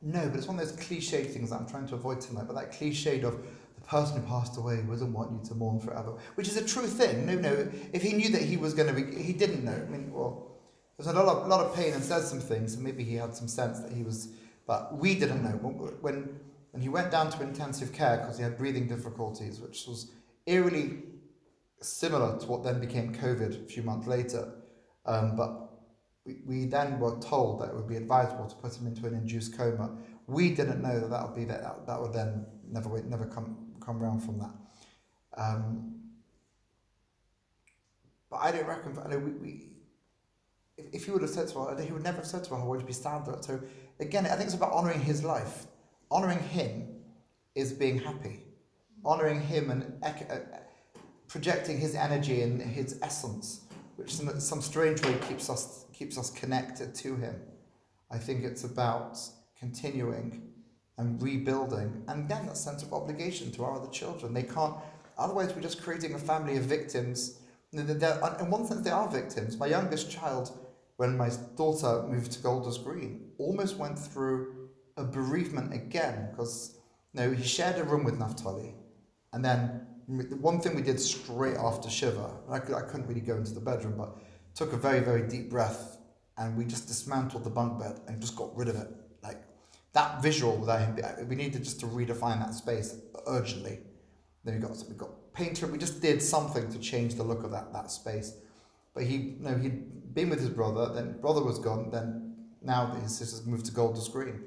[0.00, 2.44] No, but it's one of those cliched things that I'm trying to avoid tonight.
[2.46, 3.44] But that cliched of
[3.74, 6.86] the person who passed away doesn't want you to mourn forever, which is a true
[6.86, 7.26] thing.
[7.26, 7.68] No, no.
[7.92, 9.72] If he knew that he was going to be, he didn't know.
[9.72, 10.52] I mean, well,
[10.96, 13.34] there's a lot of, lot of pain and says some things, and maybe he had
[13.34, 14.28] some sense that he was,
[14.68, 15.56] but we didn't know.
[16.02, 16.38] When,
[16.70, 20.12] when he went down to intensive care because he had breathing difficulties, which was
[20.46, 20.98] eerily
[21.80, 24.52] similar to what then became COVID a few months later,
[25.06, 25.70] um, but
[26.26, 29.14] we, we then were told that it would be advisable to put him into an
[29.14, 29.96] induced coma.
[30.26, 34.02] We didn't know that that would be that that would then never never come come
[34.02, 34.50] around from that.
[35.34, 35.94] Um,
[38.28, 38.98] but I don't reckon.
[39.02, 39.68] I know we, we
[40.76, 42.62] if, if he would have said to her, he would never have said to her,
[42.62, 43.60] "Would you be standard?" So
[44.00, 45.66] again, I think it's about honouring his life.
[46.10, 46.88] Honouring him
[47.54, 48.44] is being happy.
[49.04, 50.36] Honouring him and uh,
[51.28, 53.62] projecting his energy and his essence,
[53.96, 57.34] which in some strange way keeps us keeps us connected to Him.
[58.10, 59.18] I think it's about
[59.58, 60.52] continuing
[60.96, 64.32] and rebuilding, and then that sense of obligation to our other children.
[64.32, 64.74] They can't,
[65.16, 67.40] otherwise, we're just creating a family of victims.
[67.72, 67.86] in
[68.50, 69.56] one sense, they are victims.
[69.58, 70.57] My youngest child,
[70.98, 76.76] when my daughter moved to Golders Green, almost went through a bereavement again because
[77.14, 78.74] you know, he shared a room with Naftali.
[79.32, 83.20] And then the one thing we did straight after Shiva, I, could, I couldn't really
[83.20, 84.16] go into the bedroom, but
[84.56, 85.98] took a very, very deep breath,
[86.36, 88.88] and we just dismantled the bunk bed and just got rid of it.
[89.22, 89.40] Like
[89.92, 92.96] that visual without him, we needed just to redefine that space
[93.28, 93.78] urgently.
[94.42, 95.68] Then we got we got painter.
[95.68, 98.34] We just did something to change the look of that that space.
[98.94, 99.84] But he, you know, he'd
[100.18, 100.92] been with his brother.
[100.92, 101.90] Then brother was gone.
[101.90, 104.40] Then now his sister's moved to Golders Green.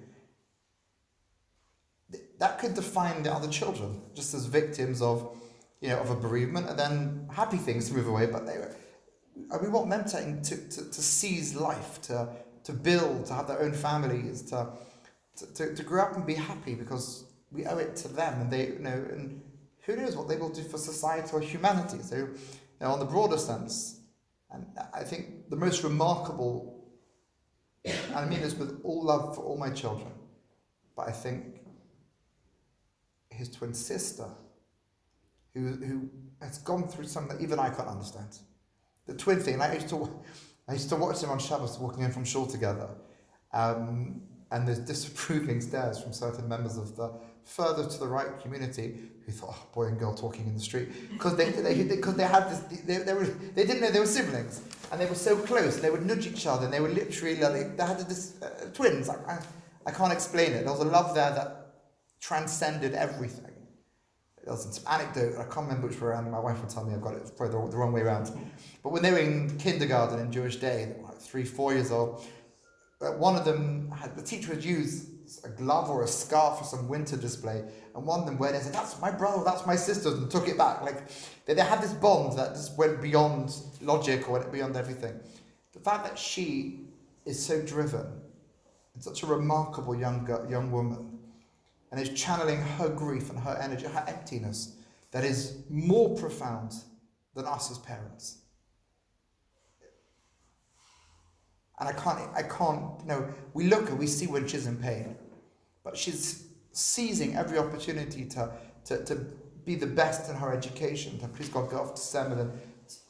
[2.39, 5.37] That could define the other children just as victims of,
[5.79, 8.25] you know, of a bereavement, and then happy things to move away.
[8.25, 8.75] But they were,
[9.61, 12.27] we want them to, to, to, to seize life, to
[12.63, 14.67] to build, to have their own families, to,
[15.55, 18.67] to, to, grow up and be happy because we owe it to them and they
[18.67, 19.41] you know and
[19.85, 22.29] who knows what they will do for society or humanity so you
[22.79, 24.01] know on the broader sense
[24.51, 26.81] and I think the most remarkable
[27.85, 30.11] and I mean this with all love for all my children
[30.95, 31.59] but I think
[33.29, 34.27] his twin sister
[35.53, 36.09] who, who
[36.41, 38.39] has gone through something that even I can't understand.
[39.05, 40.09] The twin thing I used to
[40.69, 42.89] I used to watch them on Shabbos walking in from shul together
[43.51, 44.21] um,
[44.51, 47.11] and there's disapproving stares from certain members of the
[47.45, 48.95] further to the right community
[49.25, 52.15] who thought, oh, boy and girl talking in the street, because they, they, they, cause
[52.15, 54.61] they had this, they, they, were, they didn't know they were siblings,
[54.91, 57.77] and they were so close, they would nudge each other, and they were literally, like,
[57.77, 59.39] they had this, uh, twins, I, I,
[59.85, 61.75] I can't explain it, there was a love there that
[62.19, 63.45] transcended everything.
[64.43, 66.95] There was an anecdote, I can't remember which way around, my wife would tell me
[66.95, 68.31] I've got it probably the, the wrong way around,
[68.81, 71.91] but when they were in kindergarten in Jewish day, they were like three, four years
[71.91, 72.23] old,
[73.01, 75.10] uh, one of them had the teacher had used
[75.43, 77.63] a glove or a scarf for some winter display,
[77.95, 80.47] and one of them went and said, "That's my brother, that's my sister," and took
[80.47, 80.81] it back.
[80.81, 81.07] Like
[81.45, 85.19] they, they had this bond that just went beyond logic or went beyond everything.
[85.73, 86.87] The fact that she
[87.25, 88.05] is so driven,
[88.93, 91.19] and such a remarkable young young woman,
[91.91, 94.75] and is channeling her grief and her energy, her emptiness,
[95.11, 96.73] that is more profound
[97.35, 98.40] than us as parents.
[101.81, 104.77] And I can't, I can't, you know, we look and we see when she's in
[104.77, 105.15] pain,
[105.83, 108.51] but she's seizing every opportunity to,
[108.85, 109.15] to, to
[109.65, 112.51] be the best in her education, to please God go off to SEMA and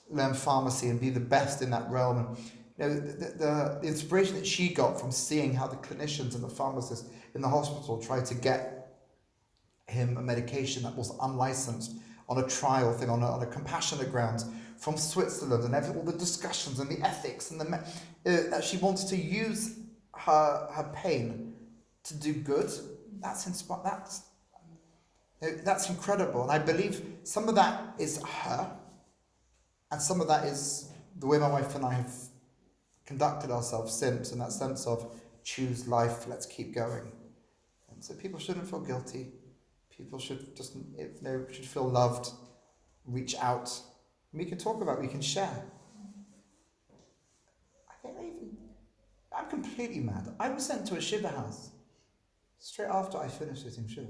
[0.10, 2.18] learn pharmacy and be the best in that realm.
[2.19, 6.35] And, you know, the, the, the inspiration that she got from seeing how the clinicians
[6.35, 8.95] and the pharmacists in the hospital tried to get
[9.88, 11.98] him a medication that was unlicensed
[12.30, 14.45] on a trial thing, on a, on a compassionate grounds,
[14.81, 18.77] from Switzerland and every, all the discussions and the ethics and the uh, that she
[18.77, 19.77] wanted to use
[20.15, 21.53] her her pain
[22.03, 22.69] to do good.
[23.21, 24.23] That's inspi- that's
[25.43, 28.75] uh, that's incredible, and I believe some of that is her,
[29.91, 30.89] and some of that is
[31.19, 32.11] the way my wife and I have
[33.05, 37.11] conducted ourselves since, in that sense of choose life, let's keep going.
[37.91, 39.27] And so people shouldn't feel guilty.
[39.95, 42.31] People should just if they should feel loved,
[43.05, 43.69] reach out
[44.33, 45.63] we can talk about, we can share.
[47.89, 48.57] I think I even,
[49.35, 50.33] I'm completely mad.
[50.39, 51.71] I was sent to a Shiva house
[52.59, 54.07] straight after I finished in Shiva.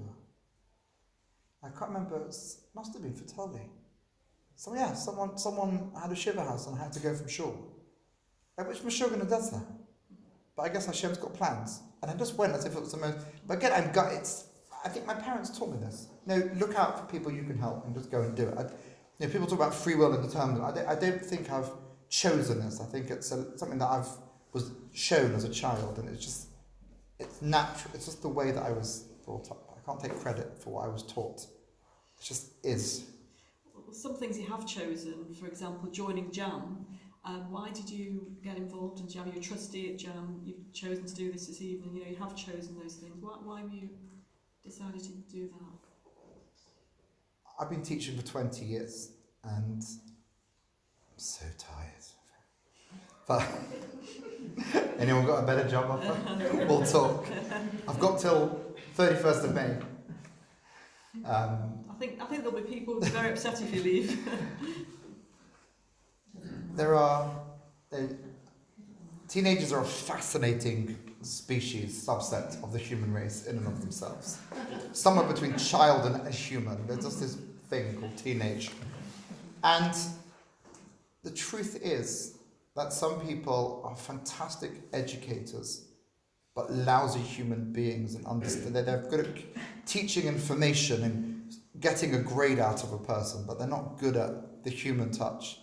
[1.64, 2.36] I can't remember, it
[2.76, 3.70] must have been for Tully.
[4.56, 7.56] So yeah, someone, someone had a Shiva house and I had to go from shore.
[8.58, 9.66] Like, which Meshuggah does that?
[10.56, 11.82] But I guess Hashem's got plans.
[12.02, 13.18] And I just went as if it was the most.
[13.48, 14.14] But again, I'm gut.
[14.14, 14.48] It's.
[14.84, 16.08] I think my parents taught me this.
[16.26, 18.58] no, look out for people you can help and just go and do it.
[18.58, 18.66] I,
[19.22, 20.66] know, people talk about free will and determinism.
[20.66, 21.70] I don't, I don't think I've
[22.10, 22.82] chosen this.
[22.82, 24.08] I think it's a, something that I've
[24.54, 26.48] was shown as a child, and it's just
[27.20, 27.94] it's natural.
[27.94, 29.78] It's just the way that I was brought up.
[29.78, 31.42] I can't take credit for what I was taught.
[31.42, 33.06] It just is.
[33.92, 36.86] Some things you have chosen, for example, joining Jam.
[37.24, 39.28] Um, why did you get involved in Jam?
[39.28, 40.42] You're a trustee at Jam.
[40.44, 41.96] You've chosen to do this this evening.
[41.96, 43.16] You know, you have chosen those things.
[43.20, 43.90] Why, why have you
[44.64, 45.81] decided to do that?
[47.62, 49.12] I've been teaching for 20 years
[49.44, 51.88] and I'm so tired.
[53.28, 53.48] But
[54.98, 56.66] anyone got a better job offer?
[56.68, 57.28] we'll talk.
[57.88, 58.60] I've got till
[58.98, 59.78] 31st of May.
[61.24, 64.28] Um, I think I think there'll be people very upset if you leave.
[66.76, 67.30] there are
[67.92, 68.08] they,
[69.28, 74.40] teenagers are a fascinating species subset of the human race in and of themselves.
[74.94, 76.88] Somewhere between child and a human.
[76.88, 77.38] There's just this
[77.72, 78.70] thing called teenage.
[79.64, 79.96] And
[81.24, 82.38] the truth is
[82.76, 85.86] that some people are fantastic educators,
[86.54, 92.60] but lousy human beings and understand they're good at teaching information and getting a grade
[92.60, 95.62] out of a person, but they're not good at the human touch.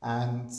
[0.00, 0.50] And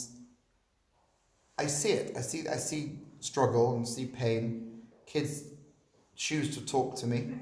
[1.58, 2.16] I see it.
[2.16, 4.82] I see I see struggle and see pain.
[5.06, 5.44] Kids
[6.16, 7.34] choose to talk to me.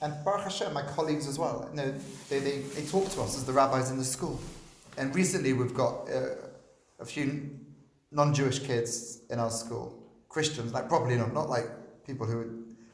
[0.00, 1.94] And Baruch Hashem, my colleagues as well, you know,
[2.28, 4.38] they, they, they talk to us as the rabbis in the school.
[4.96, 6.34] And recently we've got uh,
[7.00, 7.50] a few
[8.12, 11.66] non Jewish kids in our school, Christians, like probably not, not like
[12.06, 12.48] people who are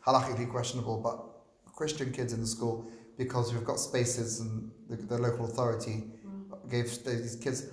[0.06, 2.86] halakhically questionable, but Christian kids in the school
[3.18, 6.05] because we've got spaces and the, the local authority
[6.48, 6.70] Right.
[6.70, 7.66] gave these kids.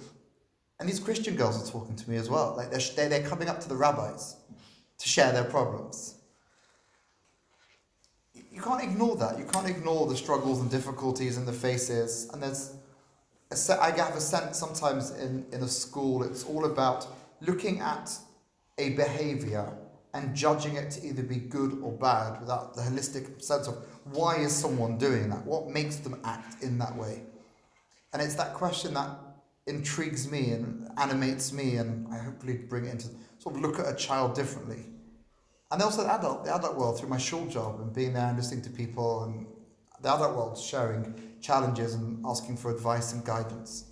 [0.79, 2.53] And these Christian girls are talking to me as well.
[2.57, 4.35] Like they're, they're, they're coming up to the rabbis
[4.97, 6.15] to share their problems.
[8.51, 9.39] You- can't ignore that.
[9.39, 12.29] You can't ignore the struggles and difficulties and the faces.
[12.31, 12.73] And there's,
[13.49, 17.07] a se- I have a sense sometimes in, in a school, it's all about
[17.41, 18.11] looking at
[18.77, 19.71] a behavior
[20.13, 23.75] and judging it to either be good or bad without the holistic sense of
[24.11, 25.45] why is someone doing that?
[25.45, 27.23] What makes them act in that way?
[28.13, 29.09] And it's that question that
[29.67, 33.07] intrigues me and animates me, and I hopefully bring it into
[33.39, 34.85] sort of look at a child differently.
[35.71, 38.37] And also the adult, the adult world through my shul job and being there and
[38.37, 39.45] listening to people and
[40.01, 43.85] the adult world sharing challenges and asking for advice and guidance.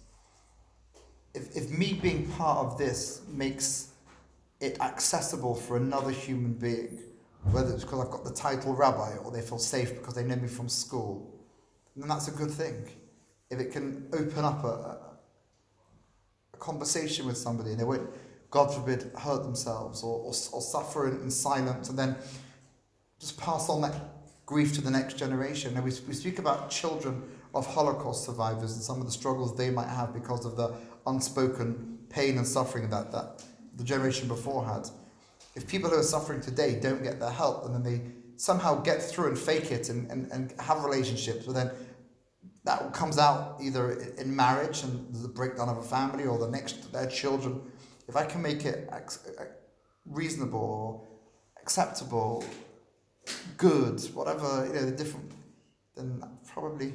[1.34, 3.91] If, if me being part of this makes
[4.60, 6.99] it accessible for another human being,
[7.51, 10.35] whether it's because I've got the title rabbi or they feel safe because they know
[10.35, 11.39] me from school,
[11.95, 12.89] then that's a good thing.
[13.49, 14.97] If it can open up a,
[16.53, 18.10] a conversation with somebody and they won't,
[18.51, 22.15] God forbid, hurt themselves or, or, or suffer in, in silence and then
[23.19, 23.93] just pass on that
[24.45, 25.76] grief to the next generation.
[25.76, 27.23] And we, we speak about children
[27.53, 30.73] of Holocaust survivors and some of the struggles they might have because of the
[31.05, 33.43] unspoken pain and suffering that, that
[33.76, 34.88] the generation before had.
[35.55, 39.01] If people who are suffering today don't get their help and then they somehow get
[39.01, 41.71] through and fake it and, and, and have relationships, but then
[42.63, 46.91] that comes out either in marriage and the breakdown of a family or the next
[46.91, 47.61] their children.
[48.10, 49.44] If I can make it ac- uh,
[50.06, 51.07] reasonable,
[51.61, 52.44] acceptable,
[53.57, 55.31] good, whatever you know, the different,
[55.95, 56.94] then probably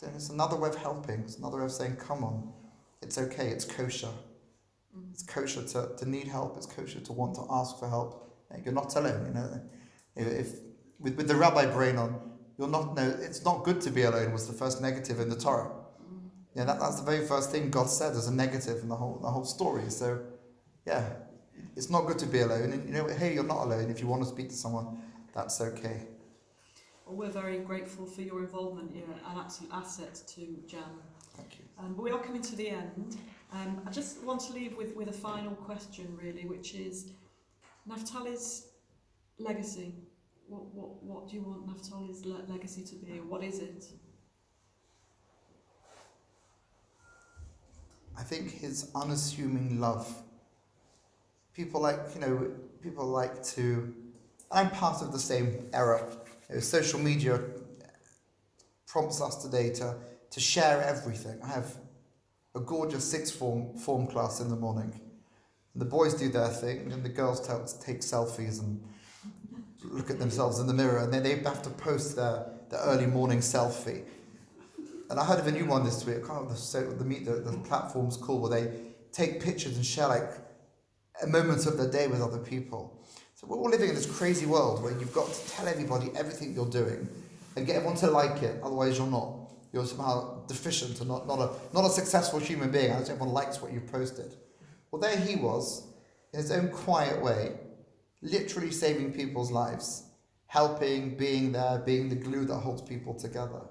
[0.00, 1.20] then it's another way of helping.
[1.20, 2.52] It's another way of saying, "Come on,
[3.00, 3.48] it's okay.
[3.48, 4.08] It's kosher.
[4.08, 5.12] Mm-hmm.
[5.12, 6.56] It's kosher to, to need help.
[6.56, 8.10] It's kosher to want to ask for help.
[8.64, 9.26] You're not alone.
[9.28, 9.60] You know,
[10.16, 10.48] if, if
[10.98, 12.20] with, with the rabbi brain on,
[12.58, 12.96] you're not.
[12.96, 14.32] No, it's not good to be alone.
[14.32, 15.70] Was the first negative in the Torah.
[16.54, 19.18] Yeah, that, that's the very first thing God said as a negative in the whole
[19.22, 19.88] the whole story.
[19.88, 20.20] So,
[20.86, 21.04] yeah,
[21.76, 22.72] it's not good to be alone.
[22.72, 23.90] And you know, hey, you're not alone.
[23.90, 24.98] If you want to speak to someone,
[25.34, 26.06] that's okay.
[27.06, 28.94] Well, we're very grateful for your involvement.
[28.94, 30.82] You're an absolute asset to Jam.
[31.36, 31.64] Thank you.
[31.78, 33.16] Um, but we are coming to the end.
[33.52, 37.12] Um, I just want to leave with, with a final question, really, which is
[37.88, 38.68] Naphtali's
[39.38, 39.94] legacy.
[40.48, 43.20] What, what, what do you want Naphtali's le- legacy to be?
[43.20, 43.84] What is it?
[48.18, 50.12] I think his unassuming love.
[51.54, 52.50] People like, you know,
[52.82, 53.94] people like to.
[54.50, 56.06] I'm part of the same era.
[56.48, 57.40] You know, social media
[58.86, 59.96] prompts us today to,
[60.30, 61.38] to share everything.
[61.42, 61.76] I have
[62.54, 65.00] a gorgeous sixth form, form class in the morning.
[65.72, 67.40] And the boys do their thing, and the girls
[67.78, 68.82] take selfies and
[69.84, 73.06] look at themselves in the mirror, and then they have to post their, their early
[73.06, 74.04] morning selfie.
[75.10, 76.24] And I heard of a new one this week.
[76.24, 78.72] I can't the, meet, the, the platform's called where they
[79.12, 80.30] take pictures and share like
[81.22, 83.04] a moment of their day with other people.
[83.34, 86.54] So we're all living in this crazy world where you've got to tell everybody everything
[86.54, 87.08] you're doing
[87.56, 88.60] and get everyone to like it.
[88.62, 89.52] Otherwise, you're not.
[89.72, 93.60] You're somehow deficient and not, not, a, not a successful human being unless everyone likes
[93.60, 94.34] what you've posted.
[94.90, 95.86] Well, there he was,
[96.32, 97.52] in his own quiet way,
[98.20, 100.04] literally saving people's lives,
[100.46, 103.62] helping, being there, being the glue that holds people together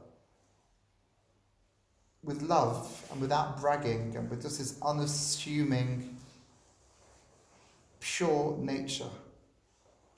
[2.24, 6.18] with love and without bragging and with just his unassuming,
[8.00, 9.10] pure nature.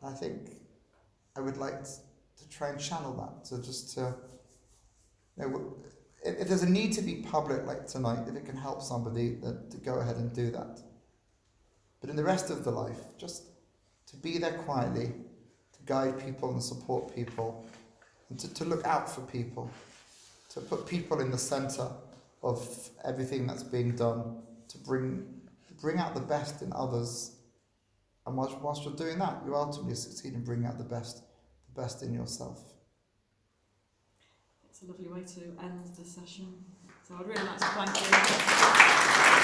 [0.03, 0.57] I think
[1.35, 1.89] I would like to,
[2.49, 4.13] try and channel that, So just to,
[5.38, 5.75] you know,
[6.23, 9.35] if, if there's a need to be public like tonight, if it can help somebody,
[9.41, 10.80] then to go ahead and do that.
[11.99, 13.45] But in the rest of the life, just
[14.07, 17.65] to be there quietly, to guide people and support people,
[18.30, 19.71] and to, to look out for people
[20.53, 21.88] to put people in the center
[22.41, 25.25] of everything that's being done to bring
[25.81, 27.31] bring out the best in others
[28.25, 31.23] and whilst, whilst you're doing that you ultimately succeed in bringing out the best
[31.73, 32.73] the best in yourself
[34.69, 36.47] It's a lovely way to end the session.
[37.07, 39.42] So I'd really like to thank you.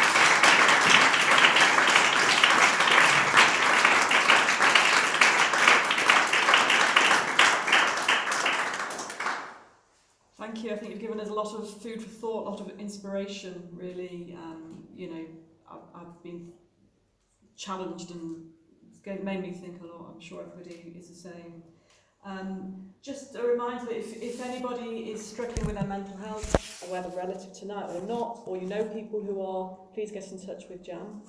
[10.52, 10.72] Thank you.
[10.72, 13.70] I think you've given us a lot of food for thought, a lot of inspiration,
[13.72, 14.36] really.
[14.36, 15.26] Um, you know,
[15.72, 16.52] I've, I've been
[17.56, 18.48] challenged and
[18.90, 20.12] it's made me think a lot.
[20.12, 21.62] I'm sure everybody is the same.
[22.26, 27.54] Um, just a reminder if, if anybody is struggling with their mental health, whether relative
[27.54, 31.22] tonight or not, or you know people who are, please get in touch with Jam.